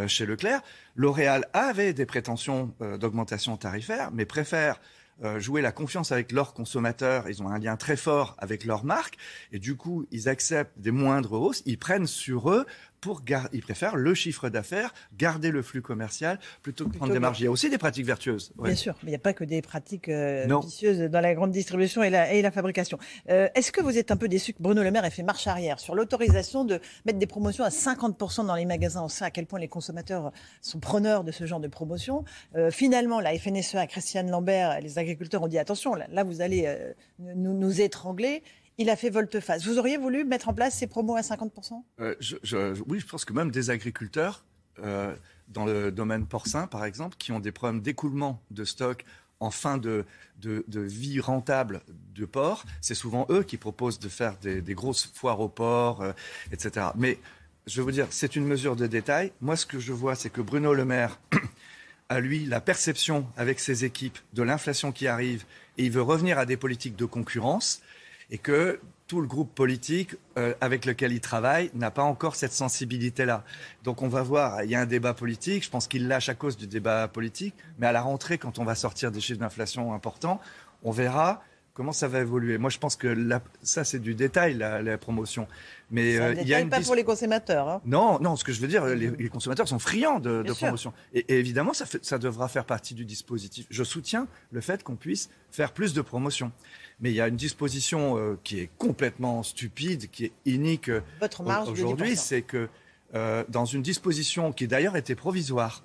chez 0.08 0.26
Leclerc. 0.26 0.62
L'Oréal 0.96 1.48
avait 1.54 1.94
des 1.94 2.08
prétentions 2.08 2.74
d'augmentation 3.00 3.58
tarifaire, 3.58 4.10
mais 4.12 4.26
préfère 4.26 4.80
jouer 5.38 5.62
la 5.62 5.72
confiance 5.72 6.12
avec 6.12 6.32
leurs 6.32 6.54
consommateurs. 6.54 7.30
Ils 7.30 7.42
ont 7.42 7.48
un 7.48 7.60
lien 7.60 7.78
très 7.78 7.96
fort 7.96 8.36
avec 8.38 8.66
leur 8.66 8.84
marque 8.84 9.18
et 9.52 9.60
du 9.60 9.76
coup, 9.76 10.08
ils 10.12 10.28
acceptent 10.28 10.78
des 10.78 10.92
moindres 10.92 11.34
hausses. 11.34 11.62
Ils 11.66 11.78
prennent 11.78 12.08
sur 12.08 12.50
eux 12.50 12.66
pour 13.06 13.24
gar- 13.24 13.48
ils 13.54 13.62
préfèrent 13.62 13.96
le 13.96 14.14
chiffre 14.16 14.50
d'affaires, 14.50 14.94
garder 15.18 15.52
le 15.52 15.62
flux 15.62 15.82
commercial 15.84 16.40
plutôt 16.64 16.86
que 16.86 16.94
de 16.94 16.98
prendre 16.98 17.14
des 17.14 17.20
marges. 17.20 17.40
Il 17.40 17.44
y 17.44 17.48
a 17.48 17.52
aussi 17.52 17.70
des 17.70 17.78
pratiques 17.78 18.06
vertueuses. 18.06 18.52
Ouais. 18.58 18.70
Bien 18.70 18.76
sûr, 18.76 18.96
mais 19.04 19.10
il 19.10 19.12
n'y 19.12 19.16
a 19.16 19.20
pas 19.20 19.34
que 19.34 19.44
des 19.44 19.62
pratiques 19.62 20.10
euh, 20.10 20.48
vicieuses 20.64 21.00
dans 21.12 21.22
la 21.22 21.36
grande 21.36 21.52
distribution 21.52 22.02
et 22.02 22.10
la, 22.10 22.34
et 22.34 22.42
la 22.42 22.50
fabrication. 22.52 22.98
Euh, 23.30 23.48
Est-ce 23.54 23.72
que 23.72 23.82
vous 23.82 23.98
êtes 23.98 24.10
un 24.10 24.18
peu 24.18 24.28
déçu 24.28 24.54
que 24.54 24.62
Bruno 24.62 24.82
Le 24.82 24.90
Maire 24.90 25.06
ait 25.06 25.12
fait 25.12 25.22
marche 25.24 25.46
arrière 25.46 25.80
sur 25.80 25.94
l'autorisation 25.94 26.66
de 26.66 26.80
mettre 27.06 27.20
des 27.20 27.28
promotions 27.28 27.64
à 27.64 27.70
50% 27.70 28.48
dans 28.48 28.56
les 28.56 28.66
magasins? 28.66 29.04
On 29.04 29.08
sait 29.10 29.26
à 29.26 29.30
quel 29.32 29.46
point 29.46 29.60
les 29.60 29.68
consommateurs 29.68 30.32
sont 30.62 30.80
preneurs 30.80 31.24
de 31.24 31.32
ce 31.32 31.46
genre 31.46 31.60
de 31.60 31.68
promotion. 31.68 32.24
Euh, 32.56 32.72
finalement, 32.72 33.20
la 33.20 33.38
FNSEA, 33.38 33.86
Christiane 33.88 34.32
Lambert, 34.32 34.82
les 34.82 34.98
agriculteurs 34.98 35.44
ont 35.44 35.48
dit 35.48 35.60
attention, 35.60 35.94
là, 35.94 36.08
là, 36.12 36.24
vous 36.24 36.42
allez 36.42 36.64
euh, 36.66 36.92
nous, 37.20 37.54
nous 37.54 37.82
étrangler. 37.82 38.42
Il 38.78 38.90
a 38.90 38.96
fait 38.96 39.10
volte-face. 39.10 39.66
Vous 39.66 39.78
auriez 39.78 39.98
voulu 39.98 40.26
mettre 40.26 40.50
en 40.50 40.54
place 40.54 40.78
ces 40.78 40.88
promos 40.88 41.16
à 41.16 41.22
50% 41.22 41.84
Euh, 42.02 42.76
oui, 42.88 43.00
je 43.00 43.06
pense 43.06 43.26
que 43.26 43.34
même 43.34 43.52
des 43.52 43.70
agriculteurs, 43.70 44.44
euh, 44.84 45.16
dans 45.48 45.66
le 45.66 45.92
domaine 45.92 46.26
porcin 46.26 46.68
par 46.68 46.86
exemple, 46.86 47.16
qui 47.18 47.32
ont 47.32 47.40
des 47.40 47.52
problèmes 47.52 47.82
d'écoulement 47.82 48.42
de 48.52 48.66
stock 48.66 49.06
en 49.40 49.52
fin 49.52 49.78
de, 49.78 50.06
vie 50.42 51.20
rentable 51.20 51.82
de 52.16 52.26
porc, 52.26 52.66
c'est 52.82 52.96
souvent 52.96 53.26
eux 53.30 53.44
qui 53.44 53.58
proposent 53.58 54.00
de 54.00 54.10
faire 54.10 54.38
des, 54.38 54.62
des 54.62 54.74
grosses 54.74 55.12
foires 55.14 55.40
au 55.40 55.50
porc, 55.50 56.02
euh, 56.02 56.14
etc. 56.52 56.88
Mais 56.96 57.20
je 57.68 57.78
vais 57.78 57.84
vous 57.84 57.92
dire, 57.92 58.08
c'est 58.10 58.36
une 58.36 58.46
mesure 58.46 58.76
de 58.76 58.88
détail. 58.88 59.32
Moi, 59.42 59.56
ce 59.56 59.66
que 59.66 59.80
je 59.80 59.94
vois, 59.94 60.16
c'est 60.16 60.30
que 60.30 60.42
Bruno 60.42 60.74
Le 60.74 60.86
Maire 60.86 61.20
a 62.10 62.20
lui 62.20 62.46
la 62.46 62.62
perception 62.62 63.28
avec 63.38 63.60
ses 63.60 63.86
équipes 63.86 64.18
de 64.34 64.44
l'inflation 64.44 64.92
qui 64.92 65.08
arrive 65.08 65.46
et 65.78 65.86
il 65.86 65.92
veut 65.92 66.02
revenir 66.02 66.38
à 66.38 66.46
des 66.46 66.58
politiques 66.58 66.96
de 66.96 67.06
concurrence 67.06 67.82
et 68.32 68.38
que 68.38 68.80
tout 69.08 69.22
le 69.22 69.28
groupe 69.28 69.54
politique 69.54 70.16
euh, 70.38 70.54
avec 70.62 70.86
lequel 70.86 71.12
il 71.12 71.22
travaille 71.22 71.70
n'a 71.76 71.92
pas 71.92 72.04
encore 72.04 72.36
cette 72.36 72.54
sensibilité-là. 72.54 73.44
Donc 73.84 74.02
on 74.02 74.08
va 74.08 74.24
voir, 74.24 74.64
il 74.64 74.70
y 74.72 74.76
a 74.76 74.82
un 74.82 74.88
débat 74.88 75.14
politique, 75.14 75.64
je 75.64 75.70
pense 75.70 75.88
qu'il 75.88 76.08
lâche 76.08 76.30
à 76.30 76.34
cause 76.34 76.58
du 76.58 76.66
débat 76.66 77.08
politique, 77.08 77.54
mais 77.78 77.88
à 77.88 77.92
la 77.92 78.02
rentrée, 78.02 78.38
quand 78.38 78.58
on 78.58 78.66
va 78.66 78.74
sortir 78.74 79.12
des 79.12 79.22
chiffres 79.22 79.40
d'inflation 79.40 79.94
importants, 79.94 80.40
on 80.84 80.92
verra 80.92 81.44
comment 81.76 81.92
ça 81.92 82.08
va 82.08 82.22
évoluer? 82.22 82.58
Moi 82.58 82.72
je 82.72 82.80
pense 82.80 82.96
que 82.96 83.06
la- 83.08 83.44
ça 83.62 83.84
c'est 83.84 84.00
du 84.00 84.16
détail, 84.16 84.56
la, 84.56 84.82
la 84.82 84.98
promotion. 84.98 85.48
Mais 85.92 86.18
Ça 86.18 86.24
euh, 86.24 86.34
ne 86.34 86.34
il 86.34 86.38
y 86.38 86.42
a 86.42 86.44
détaille 86.58 86.64
une 86.64 86.70
pas 86.72 86.82
pour 86.82 86.96
les 86.96 87.04
consommateurs. 87.04 87.70
hein. 87.70 87.82
non, 87.86 88.20
non, 88.20 88.36
ce 88.36 88.44
que 88.44 88.52
je 88.52 88.60
veux 88.60 88.68
dire, 88.68 88.86
les, 88.88 89.12
les 89.12 89.30
consommateurs 89.30 89.68
sont 89.68 89.78
friands 89.78 90.20
de, 90.20 90.42
promotion. 90.54 90.94
Et, 91.14 91.20
et 91.32 91.38
évidemment, 91.38 91.74
ça, 91.74 91.86
fait- 91.86 92.04
ça 92.04 92.18
devra 92.18 92.48
faire 92.48 92.66
partie 92.66 92.96
du 92.96 93.06
dispositif. 93.06 93.68
Je 93.70 93.84
soutiens 93.84 94.28
le 94.52 94.62
fait 94.62 94.82
qu'on 94.82 94.96
puisse 94.96 95.30
faire 95.52 95.72
plus 95.74 95.94
de 95.94 96.02
promotion. 96.02 96.52
Mais 97.02 97.12
il 97.12 97.16
y 97.16 97.22
a 97.22 97.28
une 97.28 97.36
disposition 97.36 98.18
euh, 98.18 98.40
qui 98.44 98.60
est 98.60 98.70
complètement 98.80 99.44
stupide, 99.44 100.10
qui 100.10 100.26
est 100.26 100.32
inique 100.46 100.90
euh, 100.90 101.02
aujourd'hui, 101.68 102.14
10%. 102.14 102.16
c'est 102.16 102.42
que 102.42 102.68
euh, 103.14 103.44
dans 103.50 103.66
une 103.66 103.82
disposition 103.82 104.52
qui 104.52 104.68
d'ailleurs 104.68 104.96
était 104.98 105.14
provisoire, 105.16 105.84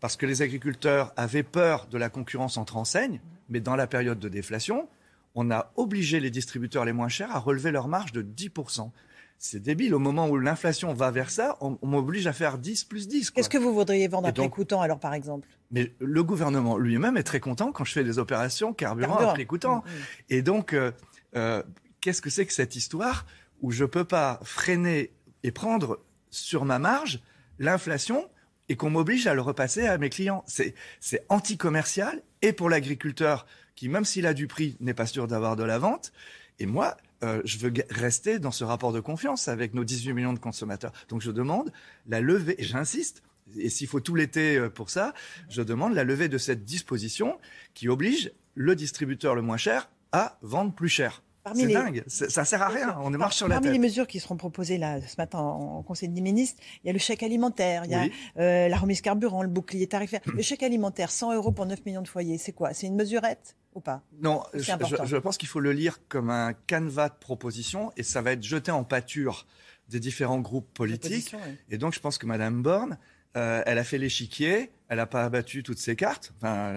parce 0.00 0.16
que 0.16 0.26
les 0.26 0.42
agriculteurs 0.42 1.12
avaient 1.16 1.42
peur 1.42 1.86
de 1.90 1.98
la 1.98 2.08
concurrence 2.08 2.56
entre 2.56 2.76
enseignes, 2.76 3.20
mais 3.48 3.60
dans 3.60 3.76
la 3.76 3.86
période 3.86 4.18
de 4.18 4.28
déflation, 4.28 4.88
on 5.34 5.50
a 5.50 5.72
obligé 5.76 6.20
les 6.20 6.30
distributeurs 6.30 6.84
les 6.84 6.92
moins 6.92 7.08
chers 7.08 7.34
à 7.34 7.38
relever 7.38 7.70
leur 7.70 7.88
marge 7.88 8.12
de 8.12 8.22
10%. 8.22 8.90
C'est 9.36 9.60
débile. 9.60 9.94
Au 9.94 9.98
moment 9.98 10.28
où 10.28 10.38
l'inflation 10.38 10.94
va 10.94 11.10
vers 11.10 11.28
ça, 11.30 11.56
on, 11.60 11.76
on 11.82 11.86
m'oblige 11.88 12.26
à 12.26 12.32
faire 12.32 12.56
10 12.56 12.84
plus 12.84 13.08
10. 13.08 13.30
quoi. 13.30 13.36
Qu'est-ce 13.36 13.50
que 13.50 13.58
vous 13.58 13.74
voudriez 13.74 14.06
vendre 14.08 14.30
donc- 14.32 14.52
coûtant 14.52 14.80
alors 14.80 15.00
par 15.00 15.12
exemple? 15.12 15.48
Mais 15.70 15.92
le 15.98 16.22
gouvernement 16.22 16.78
lui-même 16.78 17.16
est 17.16 17.24
très 17.24 17.40
content 17.40 17.72
quand 17.72 17.84
je 17.84 17.92
fais 17.92 18.04
des 18.04 18.18
opérations 18.18 18.72
carburant, 18.72 19.08
Carburant. 19.14 19.30
à 19.30 19.34
prix 19.34 19.46
coûtant. 19.46 19.76
Mm, 19.78 19.88
mm. 19.88 20.02
Et 20.30 20.42
donc, 20.42 20.72
euh, 20.72 20.92
euh, 21.36 21.62
qu'est-ce 22.00 22.22
que 22.22 22.30
c'est 22.30 22.46
que 22.46 22.52
cette 22.52 22.76
histoire 22.76 23.26
où 23.60 23.72
je 23.72 23.84
peux 23.84 24.04
pas 24.04 24.38
freiner 24.44 25.10
et 25.42 25.50
prendre 25.50 25.98
sur 26.30 26.64
ma 26.64 26.78
marge 26.78 27.20
l'inflation 27.58 28.28
et 28.68 28.76
qu'on 28.76 28.90
m'oblige 28.90 29.26
à 29.26 29.34
le 29.34 29.40
repasser 29.40 29.86
à 29.86 29.98
mes 29.98 30.10
clients 30.10 30.44
C'est 30.46 30.74
c'est 31.00 31.24
anti-commercial 31.28 32.22
et 32.42 32.52
pour 32.52 32.70
l'agriculteur 32.70 33.46
qui, 33.74 33.88
même 33.88 34.04
s'il 34.04 34.26
a 34.26 34.34
du 34.34 34.46
prix, 34.46 34.76
n'est 34.80 34.94
pas 34.94 35.06
sûr 35.06 35.26
d'avoir 35.26 35.56
de 35.56 35.64
la 35.64 35.78
vente. 35.78 36.12
Et 36.60 36.66
moi, 36.66 36.96
euh, 37.24 37.42
je 37.44 37.58
veux 37.58 37.72
rester 37.90 38.38
dans 38.38 38.52
ce 38.52 38.64
rapport 38.64 38.92
de 38.92 39.00
confiance 39.00 39.48
avec 39.48 39.74
nos 39.74 39.84
18 39.84 40.12
millions 40.12 40.32
de 40.32 40.38
consommateurs. 40.38 40.92
Donc 41.08 41.22
je 41.22 41.30
demande 41.30 41.72
la 42.06 42.20
levée, 42.20 42.54
et 42.58 42.64
j'insiste, 42.64 43.22
et 43.56 43.70
s'il 43.70 43.88
faut 43.88 44.00
tout 44.00 44.14
l'été 44.14 44.56
euh, 44.56 44.70
pour 44.70 44.90
ça, 44.90 45.14
je 45.48 45.62
demande 45.62 45.94
la 45.94 46.04
levée 46.04 46.28
de 46.28 46.38
cette 46.38 46.64
disposition 46.64 47.38
qui 47.74 47.88
oblige 47.88 48.32
le 48.54 48.76
distributeur 48.76 49.34
le 49.34 49.42
moins 49.42 49.56
cher 49.56 49.90
à 50.12 50.38
vendre 50.42 50.72
plus 50.72 50.88
cher. 50.88 51.23
Parmi 51.44 51.60
C'est 51.60 51.66
les- 51.66 51.74
dingue, 51.74 52.04
ça 52.06 52.44
sert 52.46 52.62
à 52.62 52.68
rien, 52.68 52.96
on 53.02 53.10
marche 53.10 53.36
sur 53.36 53.48
la 53.48 53.56
Parmi 53.56 53.66
tête. 53.66 53.72
les 53.74 53.78
mesures 53.78 54.06
qui 54.06 54.18
seront 54.18 54.36
proposées 54.38 54.78
là 54.78 54.98
ce 55.06 55.14
matin 55.18 55.38
en 55.40 55.74
en 55.78 55.82
Conseil 55.82 56.08
des 56.08 56.22
ministres, 56.22 56.62
il 56.82 56.86
y 56.86 56.90
a 56.90 56.92
le 56.94 56.98
chèque 56.98 57.22
alimentaire, 57.22 57.84
il 57.84 57.90
y 57.90 57.94
a 57.94 58.02
Oui. 58.04 58.12
euh, 58.38 58.68
la 58.68 58.76
remise 58.78 59.02
carburant, 59.02 59.42
le 59.42 59.48
bouclier 59.48 59.86
tarifaire. 59.86 60.20
Le 60.24 60.40
chèque 60.40 60.62
alimentaire, 60.62 61.10
100 61.10 61.34
euros 61.34 61.52
pour 61.52 61.66
9 61.66 61.84
millions 61.84 62.00
de 62.00 62.08
foyers, 62.08 62.38
c'est 62.38 62.52
quoi? 62.52 62.72
C'est 62.72 62.86
une 62.86 62.94
mesurette 62.96 63.56
ou 63.74 63.80
pas? 63.80 64.00
Non, 64.22 64.42
je, 64.54 64.72
important. 64.72 65.04
je- 65.04 65.10
je 65.10 65.16
pense 65.18 65.36
qu'il 65.36 65.48
faut 65.48 65.60
le 65.60 65.72
lire 65.72 65.98
comme 66.08 66.30
un 66.30 66.54
canevas 66.66 67.10
de 67.10 67.14
propositions 67.20 67.92
et 67.98 68.02
ça 68.02 68.22
va 68.22 68.32
être 68.32 68.42
jeté 68.42 68.70
en 68.70 68.82
pâture 68.84 69.46
des 69.90 70.00
différents 70.00 70.40
groupes 70.40 70.72
politiques. 70.72 71.34
Oui. 71.34 71.54
Et 71.68 71.76
donc, 71.76 71.92
je 71.92 72.00
pense 72.00 72.16
que 72.16 72.24
Madame 72.24 72.62
Borne, 72.62 72.96
euh, 73.36 73.62
elle 73.66 73.76
a 73.76 73.84
fait 73.84 73.98
l'échiquier, 73.98 74.70
elle 74.94 74.98
n'a 74.98 75.06
pas 75.06 75.24
abattu 75.24 75.64
toutes 75.64 75.78
ses 75.78 75.96
cartes, 75.96 76.32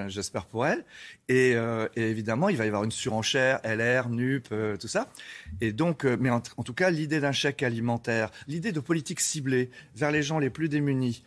j'espère 0.08 0.48
pour 0.48 0.66
elle. 0.66 0.84
Et, 1.30 1.54
euh, 1.56 1.88
et 1.96 2.10
évidemment, 2.10 2.50
il 2.50 2.58
va 2.58 2.66
y 2.66 2.68
avoir 2.68 2.84
une 2.84 2.92
surenchère, 2.92 3.60
LR, 3.64 4.10
NUP, 4.10 4.48
euh, 4.52 4.76
tout 4.76 4.88
ça. 4.88 5.08
Et 5.62 5.72
donc, 5.72 6.04
euh, 6.04 6.18
mais 6.20 6.32
en, 6.32 6.42
tout 6.42 6.74
cas, 6.74 6.90
l'idée 6.90 7.20
d'un 7.20 7.32
chèque 7.32 7.62
alimentaire, 7.62 8.32
l'idée 8.48 8.72
de 8.72 8.80
politique 8.80 9.20
ciblée 9.20 9.70
vers 9.96 10.10
les 10.10 10.24
gens 10.24 10.40
les 10.40 10.50
plus 10.50 10.68
démunis, 10.68 11.24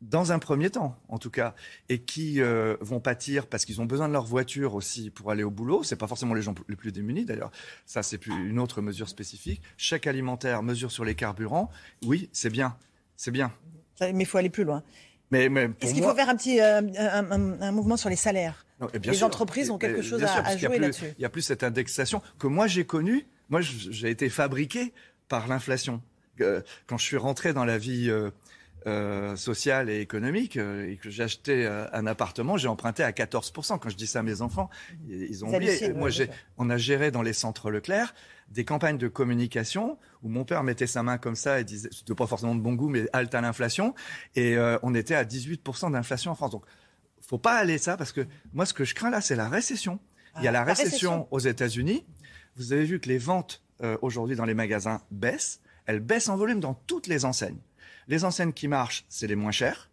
dans 0.00 0.32
un 0.32 0.38
premier 0.38 0.70
temps, 0.70 0.98
en 1.10 1.18
tout 1.18 1.28
cas, 1.28 1.54
et 1.90 1.98
qui 1.98 2.40
vont 2.40 3.00
pâtir 3.00 3.46
parce 3.46 3.66
qu'ils 3.66 3.82
ont 3.82 3.84
besoin 3.84 4.08
de 4.08 4.14
leur 4.14 4.24
voiture 4.24 4.74
aussi 4.74 5.10
pour 5.10 5.30
aller 5.30 5.42
au 5.42 5.50
boulot. 5.50 5.82
C'est 5.82 5.96
pas 5.96 6.06
forcément 6.06 6.32
les 6.32 6.40
gens 6.40 6.54
les 6.70 6.76
plus 6.76 6.90
démunis 6.90 7.26
d'ailleurs. 7.26 7.50
Ça, 7.84 8.02
c'est 8.02 8.26
une 8.26 8.58
autre 8.58 8.80
mesure 8.80 9.10
spécifique. 9.10 9.60
Chèque 9.76 10.06
alimentaire, 10.06 10.62
mesure 10.62 10.90
sur 10.90 11.04
les 11.04 11.14
carburants. 11.14 11.68
Oui, 12.02 12.30
c'est 12.32 12.48
bien, 12.48 12.78
c'est 13.18 13.30
bien. 13.30 13.52
Mais 14.00 14.20
il 14.20 14.26
faut 14.26 14.38
aller 14.38 14.48
plus 14.48 14.64
loin. 14.64 14.82
Mais, 15.30 15.44
Est-ce 15.80 15.94
qu'il 15.94 16.02
faut 16.02 16.14
faire 16.14 16.28
un 16.28 16.36
petit 16.36 16.60
euh, 16.60 16.80
un, 16.98 17.30
un- 17.30 17.60
un 17.62 17.72
mouvement 17.72 17.96
sur 17.96 18.08
les 18.10 18.16
salaires 18.16 18.64
Non, 18.80 18.88
Les 19.04 19.14
sûr. 19.14 19.26
entreprises 19.26 19.70
ont 19.70 19.78
quelque 19.78 20.02
chose 20.02 20.22
à- 20.24 20.46
à 20.46 20.56
jouer 20.56 20.78
là-dessus. 20.78 21.06
Il 21.18 21.20
n'y 21.20 21.24
a 21.24 21.28
plus 21.30 21.42
cette 21.42 21.62
indexation 21.62 22.20
que 22.38 22.46
moi 22.48 22.66
j'ai 22.66 22.84
connue. 22.84 23.26
Moi, 23.48 23.60
j'ai 23.62 24.10
été 24.10 24.28
fabriqué 24.28 24.92
par 25.28 25.46
l'inflation. 25.48 26.00
Euh, 26.40 26.62
Quand 26.86 26.96
je 26.98 27.04
suis 27.04 27.16
rentré 27.16 27.52
dans 27.52 27.64
la 27.64 27.78
vie 27.78 28.10
euh, 28.86 29.36
sociale 29.36 29.90
et 29.90 30.00
économique 30.00 30.56
euh, 30.56 30.90
et 30.90 30.96
que 30.96 31.10
j'ai 31.10 31.22
acheté 31.22 31.66
euh, 31.66 31.86
un 31.92 32.06
appartement, 32.06 32.56
j'ai 32.56 32.68
emprunté 32.68 33.02
à 33.02 33.12
14%. 33.12 33.78
Quand 33.78 33.88
je 33.88 33.96
dis 33.96 34.06
ça 34.06 34.20
à 34.20 34.22
mes 34.22 34.42
enfants, 34.42 34.70
ils, 35.08 35.44
ont 35.44 35.54
oublié. 35.54 35.92
Moi, 35.92 36.10
j'ai, 36.10 36.30
on 36.58 36.70
a 36.70 36.76
géré 36.76 37.10
dans 37.10 37.22
les 37.22 37.32
centres 37.32 37.70
Leclerc 37.70 38.14
des 38.50 38.64
campagnes 38.64 38.98
de 38.98 39.08
communication 39.08 39.98
où 40.22 40.28
mon 40.28 40.44
père 40.44 40.62
mettait 40.64 40.86
sa 40.86 41.02
main 41.02 41.18
comme 41.18 41.36
ça 41.36 41.60
et 41.60 41.64
disait, 41.64 41.88
c'était 41.92 42.14
pas 42.14 42.26
forcément 42.26 42.54
de 42.54 42.60
bon 42.60 42.74
goût, 42.74 42.88
mais 42.88 43.08
halte 43.12 43.34
à 43.34 43.40
l'inflation. 43.40 43.94
Et 44.34 44.56
euh, 44.56 44.78
on 44.82 44.94
était 44.94 45.14
à 45.14 45.24
18% 45.24 45.92
d'inflation 45.92 46.32
en 46.32 46.34
France. 46.34 46.50
Donc, 46.50 46.64
faut 47.20 47.38
pas 47.38 47.54
aller 47.54 47.78
ça 47.78 47.96
parce 47.96 48.12
que 48.12 48.26
moi, 48.52 48.66
ce 48.66 48.74
que 48.74 48.84
je 48.84 48.94
crains 48.94 49.10
là, 49.10 49.20
c'est 49.20 49.36
la 49.36 49.48
récession. 49.48 50.00
Il 50.36 50.44
y 50.44 50.46
a 50.46 50.50
Ah, 50.50 50.52
la 50.52 50.58
la 50.60 50.64
récession, 50.64 51.10
récession. 51.10 51.28
aux 51.30 51.38
États-Unis. 51.38 52.04
Vous 52.56 52.72
avez 52.72 52.84
vu 52.84 53.00
que 53.00 53.08
les 53.08 53.18
ventes 53.18 53.62
euh, 53.82 53.96
aujourd'hui 54.02 54.36
dans 54.36 54.44
les 54.44 54.54
magasins 54.54 55.00
baissent. 55.10 55.60
Elles 55.86 56.00
baissent 56.00 56.28
en 56.28 56.36
volume 56.36 56.60
dans 56.60 56.74
toutes 56.74 57.06
les 57.06 57.24
enseignes. 57.24 57.58
Les 58.10 58.24
enseignes 58.24 58.52
qui 58.52 58.68
marchent, 58.68 59.04
c'est 59.08 59.26
les 59.26 59.36
moins 59.36 59.52
chères. 59.52 59.88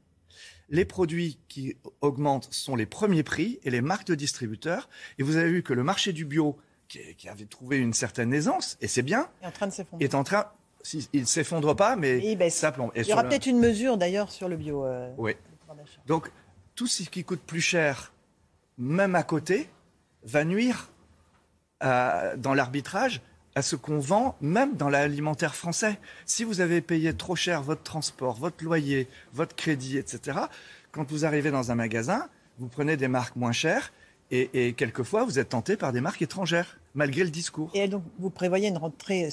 Les 0.70 0.84
produits 0.84 1.38
qui 1.48 1.78
augmentent 2.02 2.50
sont 2.52 2.76
les 2.76 2.86
premiers 2.86 3.24
prix 3.24 3.60
et 3.64 3.70
les 3.70 3.80
marques 3.80 4.08
de 4.08 4.16
distributeurs. 4.16 4.90
Et 5.18 5.24
vous 5.24 5.38
avez 5.38 5.50
vu 5.50 5.64
que 5.64 5.72
le 5.74 5.84
marché 5.84 6.12
du 6.12 6.26
bio, 6.26 6.58
qui, 6.90 7.00
qui 7.16 7.30
avait 7.30 7.46
trouvé 7.46 7.78
une 7.78 7.94
certaine 7.94 8.34
aisance, 8.34 8.76
et 8.82 8.88
c'est 8.90 9.02
bien, 9.04 9.30
est 9.42 9.46
en 9.48 9.52
train 9.52 9.68
de 9.68 9.72
s'effondrer. 9.72 10.04
est 10.06 10.16
en 10.16 10.24
train, 10.26 10.48
si, 10.82 11.08
il 11.14 11.26
s'effondre 11.28 11.74
pas, 11.76 11.96
mais 11.96 12.18
Et 12.18 12.32
il 12.32 12.38
baisse. 12.38 12.56
ça 12.56 12.72
plombe. 12.74 12.92
Et 12.96 13.02
Il 13.02 13.08
y 13.08 13.14
aura 13.14 13.24
le- 13.24 13.30
peut-être 13.30 13.46
une 13.46 13.60
mesure 13.60 13.98
d'ailleurs 13.98 14.32
sur 14.32 14.50
le 14.50 14.58
bio. 14.58 14.84
euh, 14.86 15.14
Oui. 15.18 15.34
Donc, 16.08 16.32
tout 16.76 16.88
ce 16.88 17.04
qui 17.04 17.24
coûte 17.24 17.42
plus 17.42 17.62
cher, 17.62 18.12
même 18.78 19.16
à 19.16 19.24
côté, 19.24 19.70
va 20.24 20.44
nuire 20.44 20.92
dans 21.82 22.54
l'arbitrage 22.56 23.22
à 23.58 23.64
ce 23.64 23.76
qu'on 23.76 23.98
vend, 23.98 24.36
même 24.40 24.76
dans 24.76 24.88
l'alimentaire 24.88 25.56
français. 25.56 25.98
Si 26.28 26.44
vous 26.44 26.62
avez 26.62 26.80
payé 26.80 27.12
trop 27.16 27.36
cher 27.36 27.64
votre 27.64 27.82
transport, 27.82 28.36
votre 28.36 28.64
loyer, 28.64 29.08
votre 29.34 29.56
crédit, 29.56 29.98
etc., 29.98 30.38
quand 30.92 31.10
vous 31.10 31.26
arrivez 31.26 31.50
dans 31.50 31.72
un 31.72 31.76
magasin, 31.76 32.28
vous 32.60 32.68
prenez 32.68 32.98
des 32.98 33.08
marques 33.08 33.36
moins 33.36 33.52
chères 33.52 33.92
et, 34.30 34.74
quelquefois 34.74 35.24
vous 35.24 35.40
êtes 35.40 35.50
tenté 35.50 35.76
par 35.76 35.92
des 35.92 36.02
marques 36.02 36.22
étrangères, 36.22 36.78
malgré 36.94 37.24
le 37.24 37.32
discours. 37.32 37.72
Et 37.74 37.88
donc, 37.88 38.04
vous 38.20 38.30
prévoyez 38.30 38.68
une 38.68 38.78
rentrée 38.78 39.28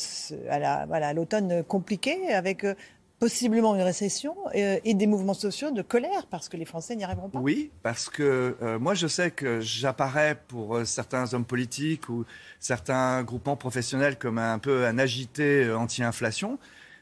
à 0.49 1.13
l'automne 1.13 1.63
compliquée 1.63 2.33
avec 2.33 2.65
euh, 2.65 2.75
possiblement 3.25 3.75
une 3.75 3.81
récession 3.81 4.37
euh, 4.55 4.79
et 4.85 4.93
des 4.93 5.07
mouvements 5.07 5.33
sociaux 5.33 5.71
de 5.71 5.81
colère 5.81 6.27
parce 6.27 6.51
que 6.51 6.59
les 6.59 6.67
Français 6.67 6.95
n'y 6.95 7.05
arriveront 7.05 7.31
pas. 7.31 7.39
Oui, 7.39 7.71
parce 7.83 8.11
que 8.11 8.55
euh, 8.61 8.79
moi 8.79 8.93
je 8.93 9.07
sais 9.07 9.31
que 9.31 9.63
j'apparais 9.63 10.39
pour 10.47 10.77
euh, 10.77 10.85
certains 10.85 11.33
hommes 11.33 11.47
politiques 11.47 12.11
ou 12.11 12.27
certains 12.61 13.23
groupements 13.23 13.57
professionnels 13.57 14.19
comme 14.19 14.37
un 14.37 14.59
peu 14.59 14.85
un 14.85 14.99
agité 14.99 15.73
anti-inflation, 15.73 16.59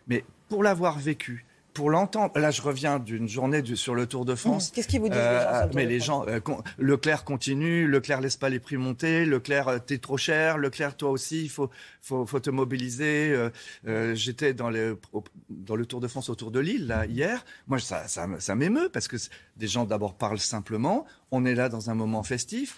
mais 0.07 0.25
pour 0.49 0.63
l'avoir 0.63 1.01
vécu 1.01 1.45
pour 1.75 1.91
l'entendre, 1.91 2.39
là 2.39 2.51
je 2.51 2.63
reviens 2.63 2.99
d'une 2.99 3.29
journée 3.29 3.63
du, 3.63 3.77
sur 3.77 3.95
le 3.95 4.07
Tour 4.07 4.25
de 4.25 4.35
France. 4.35 4.69
Mmh. 4.69 4.75
Qu'est-ce 4.75 4.89
qu'ils 4.89 5.01
vous 5.01 5.09
disent 5.09 5.19
les 5.19 5.23
gens 5.23 5.71
Mais 5.75 5.87
les 5.87 6.01
France 6.01 6.07
gens, 6.07 6.27
euh, 6.29 6.41
con- 6.41 6.63
Leclerc 6.79 7.25
continue, 7.25 7.87
Leclerc 7.87 8.21
laisse 8.21 8.37
pas 8.37 8.49
les 8.49 8.59
prix 8.61 8.77
monter, 8.77 9.25
Leclerc 9.25 9.69
euh, 9.69 9.79
t'es 9.79 9.99
trop 9.99 10.17
cher, 10.17 10.59
Leclerc 10.59 10.97
toi 10.97 11.11
aussi 11.11 11.43
il 11.45 11.49
faut, 11.49 11.71
faut, 12.01 12.27
faut 12.27 12.41
te 12.41 12.51
mobiliser. 12.51 13.33
Euh, 13.33 13.51
euh, 13.87 14.15
J'étais 14.15 14.55
dans 14.55 14.71
au- 15.13 15.25
dans 15.51 15.77
le 15.77 15.87
Tour 15.87 16.01
de 16.01 16.09
France 16.09 16.29
autour 16.29 16.51
de 16.51 16.61
Lille 16.61 16.87
là 16.87 17.07
hier. 17.07 17.45
Moi 17.67 17.79
ça, 17.79 18.07
ça, 18.09 18.27
me- 18.27 18.41
ça 18.41 18.55
m'émeut 18.55 18.89
parce 18.93 19.09
que 19.09 19.17
des 19.57 19.67
gens 19.69 19.85
d'abord 19.85 20.15
parlent 20.15 20.39
simplement. 20.39 21.07
On 21.31 21.45
est 21.45 21.55
là 21.55 21.69
dans 21.69 21.91
un 21.91 21.95
moment 21.95 22.23
festif. 22.23 22.77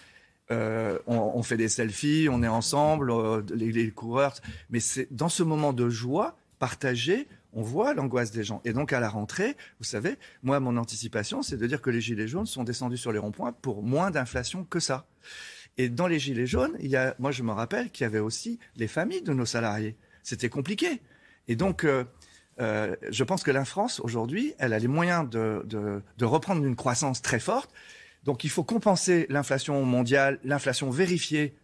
Euh, 0.51 0.99
on, 1.07 1.17
on 1.17 1.41
fait 1.43 1.57
des 1.57 1.69
selfies, 1.69 2.27
on 2.31 2.43
est 2.43 2.47
ensemble, 2.47 3.09
euh, 3.11 3.41
les, 3.53 3.71
les 3.71 3.89
coureurs. 3.89 4.35
Mais 4.69 4.79
c'est 4.79 5.07
dans 5.11 5.27
ce 5.29 5.41
moment 5.41 5.73
de 5.73 5.89
joie 5.89 6.37
partagée, 6.59 7.27
on 7.55 7.63
voit 7.63 7.93
l'angoisse 7.93 8.31
des 8.31 8.43
gens. 8.43 8.61
Et 8.65 8.73
donc 8.73 8.93
à 8.93 8.99
la 8.99 9.09
rentrée, 9.09 9.55
vous 9.79 9.85
savez, 9.85 10.17
moi 10.43 10.59
mon 10.59 10.77
anticipation, 10.77 11.41
c'est 11.41 11.57
de 11.57 11.65
dire 11.65 11.81
que 11.81 11.89
les 11.89 12.01
gilets 12.01 12.27
jaunes 12.27 12.45
sont 12.45 12.63
descendus 12.63 12.97
sur 12.97 13.11
les 13.11 13.19
ronds-points 13.19 13.53
pour 13.53 13.81
moins 13.81 14.11
d'inflation 14.11 14.65
que 14.65 14.79
ça. 14.79 15.07
Et 15.77 15.89
dans 15.89 16.07
les 16.07 16.19
gilets 16.19 16.45
jaunes, 16.45 16.75
il 16.79 16.89
y 16.89 16.95
a, 16.95 17.15
moi 17.17 17.31
je 17.31 17.41
me 17.43 17.51
rappelle 17.51 17.89
qu'il 17.89 18.03
y 18.03 18.07
avait 18.07 18.19
aussi 18.19 18.59
les 18.75 18.87
familles 18.87 19.23
de 19.23 19.33
nos 19.33 19.45
salariés. 19.45 19.97
C'était 20.21 20.49
compliqué. 20.49 21.01
Et 21.47 21.55
donc 21.55 21.85
euh, 21.85 22.03
euh, 22.59 22.95
je 23.09 23.23
pense 23.23 23.43
que 23.43 23.51
la 23.51 23.65
France 23.65 23.99
aujourd'hui, 24.01 24.53
elle 24.59 24.73
a 24.73 24.79
les 24.79 24.87
moyens 24.87 25.29
de, 25.29 25.63
de, 25.65 26.01
de 26.17 26.25
reprendre 26.25 26.63
une 26.63 26.75
croissance 26.75 27.21
très 27.21 27.39
forte. 27.39 27.71
Donc 28.23 28.43
il 28.43 28.49
faut 28.49 28.63
compenser 28.63 29.27
l'inflation 29.29 29.83
mondiale, 29.83 30.39
l'inflation 30.43 30.89
vérifiée, 30.89 31.55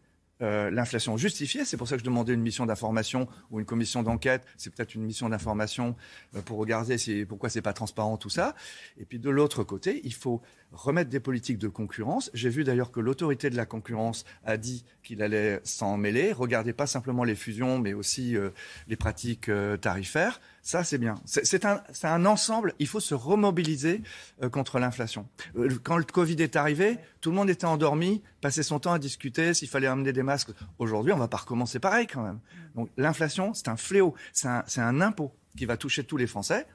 euh, 0.42 0.72
l'inflation 0.72 1.18
justifiée. 1.18 1.66
C'est 1.66 1.78
pour 1.78 1.88
ça 1.88 1.96
que 1.96 2.00
je 2.00 2.06
demandais 2.06 2.34
une 2.34 2.42
mission 2.42 2.66
d'information 2.66 3.28
ou 3.52 3.60
une 3.60 3.66
commission 3.66 4.04
d'enquête. 4.04 4.44
C'est 4.58 4.74
peut-être 4.74 4.96
une 4.96 5.04
mission 5.04 5.30
d'information 5.30 5.96
euh, 6.36 6.42
pour 6.42 6.58
regarder 6.58 6.98
si, 6.98 7.26
pourquoi 7.26 7.50
c'est 7.50 7.62
pas 7.62 7.74
transparent 7.74 8.18
tout 8.18 8.30
ça. 8.30 8.56
Et 9.00 9.06
puis 9.06 9.20
de 9.20 9.30
l'autre 9.30 9.64
côté, 9.64 10.02
il 10.04 10.14
faut 10.14 10.42
remettre 10.72 11.10
des 11.10 11.20
politiques 11.20 11.58
de 11.58 11.68
concurrence. 11.68 12.30
J'ai 12.34 12.50
vu 12.50 12.64
d'ailleurs 12.64 12.92
que 12.92 13.00
l'autorité 13.00 13.50
de 13.50 13.58
la 13.58 13.66
concurrence 13.66 14.26
a 14.46 14.58
dit 14.58 14.86
qu'il 15.04 15.22
allait 15.22 15.60
s'en 15.64 15.98
mêler. 15.98 16.32
Regardez 16.32 16.74
pas 16.74 16.88
simplement 16.88 17.24
les 17.24 17.36
fusions, 17.36 17.80
mais 17.80 17.94
aussi 17.94 18.36
euh, 18.38 18.52
les 18.88 18.96
pratiques 18.96 19.50
euh, 19.50 19.78
tarifaires. 19.78 20.40
Ça, 20.62 20.84
c'est 20.84 20.98
bien. 21.00 21.16
C'est 21.26 21.66
un, 21.66 21.82
un 22.04 22.26
ensemble. 22.26 22.74
Il 22.80 22.88
faut 22.88 23.00
se 23.00 23.16
remobiliser 23.16 24.02
euh, 24.44 24.50
contre 24.50 24.80
l'inflation. 24.80 25.28
Euh, 25.58 25.70
Quand 25.84 25.98
le 25.98 26.04
Covid 26.04 26.36
est 26.40 26.56
arrivé, 26.56 26.98
tout 27.20 27.32
le 27.32 27.36
monde 27.36 27.50
était 27.50 27.66
endormi, 27.66 28.22
passait 28.42 28.64
son 28.64 28.80
temps 28.80 28.94
à 28.94 29.00
discuter 29.00 29.54
s'il 29.54 29.68
fallait 29.70 29.88
amener 29.88 30.14
des 30.14 30.24
masques. 30.24 30.52
Aujourd'hui, 30.80 31.14
on 31.14 31.18
va 31.18 31.28
pas 31.28 31.38
recommencer 31.38 31.80
pareil 31.80 32.08
quand 32.08 32.24
même. 32.24 32.40
Donc 32.76 32.90
l'inflation, 32.98 33.54
c'est 33.54 33.68
un 33.70 33.78
fléau. 33.78 34.14
C'est 34.34 34.48
un, 34.48 34.64
c'est 34.68 34.82
un 34.82 35.02
impôt 35.02 35.34
qui 35.58 35.66
va 35.66 35.78
toucher 35.78 36.04
tous 36.04 36.18
les 36.18 36.28
Français. 36.28 36.66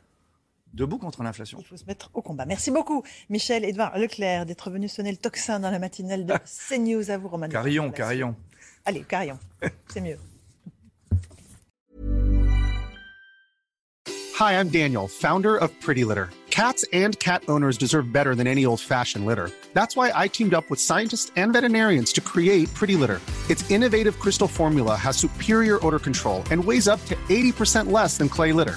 Debout 0.75 0.99
contre 0.99 1.23
l'inflation. 1.23 1.59
Il 1.61 1.65
faut 1.65 1.77
se 1.77 1.85
mettre 1.87 2.11
au 2.13 2.23
combat. 2.23 2.45
Merci 2.45 2.71
beaucoup, 2.71 3.03
Michel 3.31 3.65
Edouard 3.65 3.97
Leclerc, 3.97 4.47
d'être 4.47 4.71
venu 4.71 4.89
sonner 4.89 5.11
le 5.11 5.17
tocsin 5.17 5.59
dans 5.59 5.71
la 5.71 5.79
matinale 5.79 6.27
de 6.27 6.35
CNews. 6.69 7.11
À 7.11 7.19
vous. 7.19 7.31
Carillon, 7.49 7.91
carillon. 7.91 8.35
Allez, 8.85 9.03
carillon. 9.03 9.39
C'est 9.89 10.01
mieux. 10.01 10.19
Hi, 14.39 14.61
I'm 14.61 14.69
Daniel, 14.69 15.09
founder 15.09 15.57
of 15.57 15.71
Pretty 15.81 16.05
Litter. 16.05 16.29
Cats 16.51 16.85
and 16.93 17.19
cat 17.19 17.43
owners 17.49 17.77
deserve 17.77 18.13
better 18.13 18.35
than 18.35 18.47
any 18.47 18.65
old 18.65 18.81
fashioned 18.81 19.27
litter. 19.27 19.51
That's 19.75 19.95
why 19.97 20.11
I 20.15 20.27
teamed 20.29 20.55
up 20.55 20.69
with 20.71 20.81
scientists 20.81 21.31
and 21.37 21.53
veterinarians 21.53 22.13
to 22.15 22.21
create 22.21 22.73
Pretty 22.75 22.97
Litter. 22.97 23.21
Its 23.51 23.71
innovative 23.71 24.19
crystal 24.19 24.49
formula 24.49 24.97
has 24.97 25.17
superior 25.17 25.79
odor 25.87 25.99
control 25.99 26.43
and 26.51 26.63
weighs 26.65 26.89
up 26.89 27.03
to 27.07 27.15
80% 27.29 27.91
less 27.91 28.17
than 28.19 28.29
clay 28.29 28.53
litter. 28.53 28.77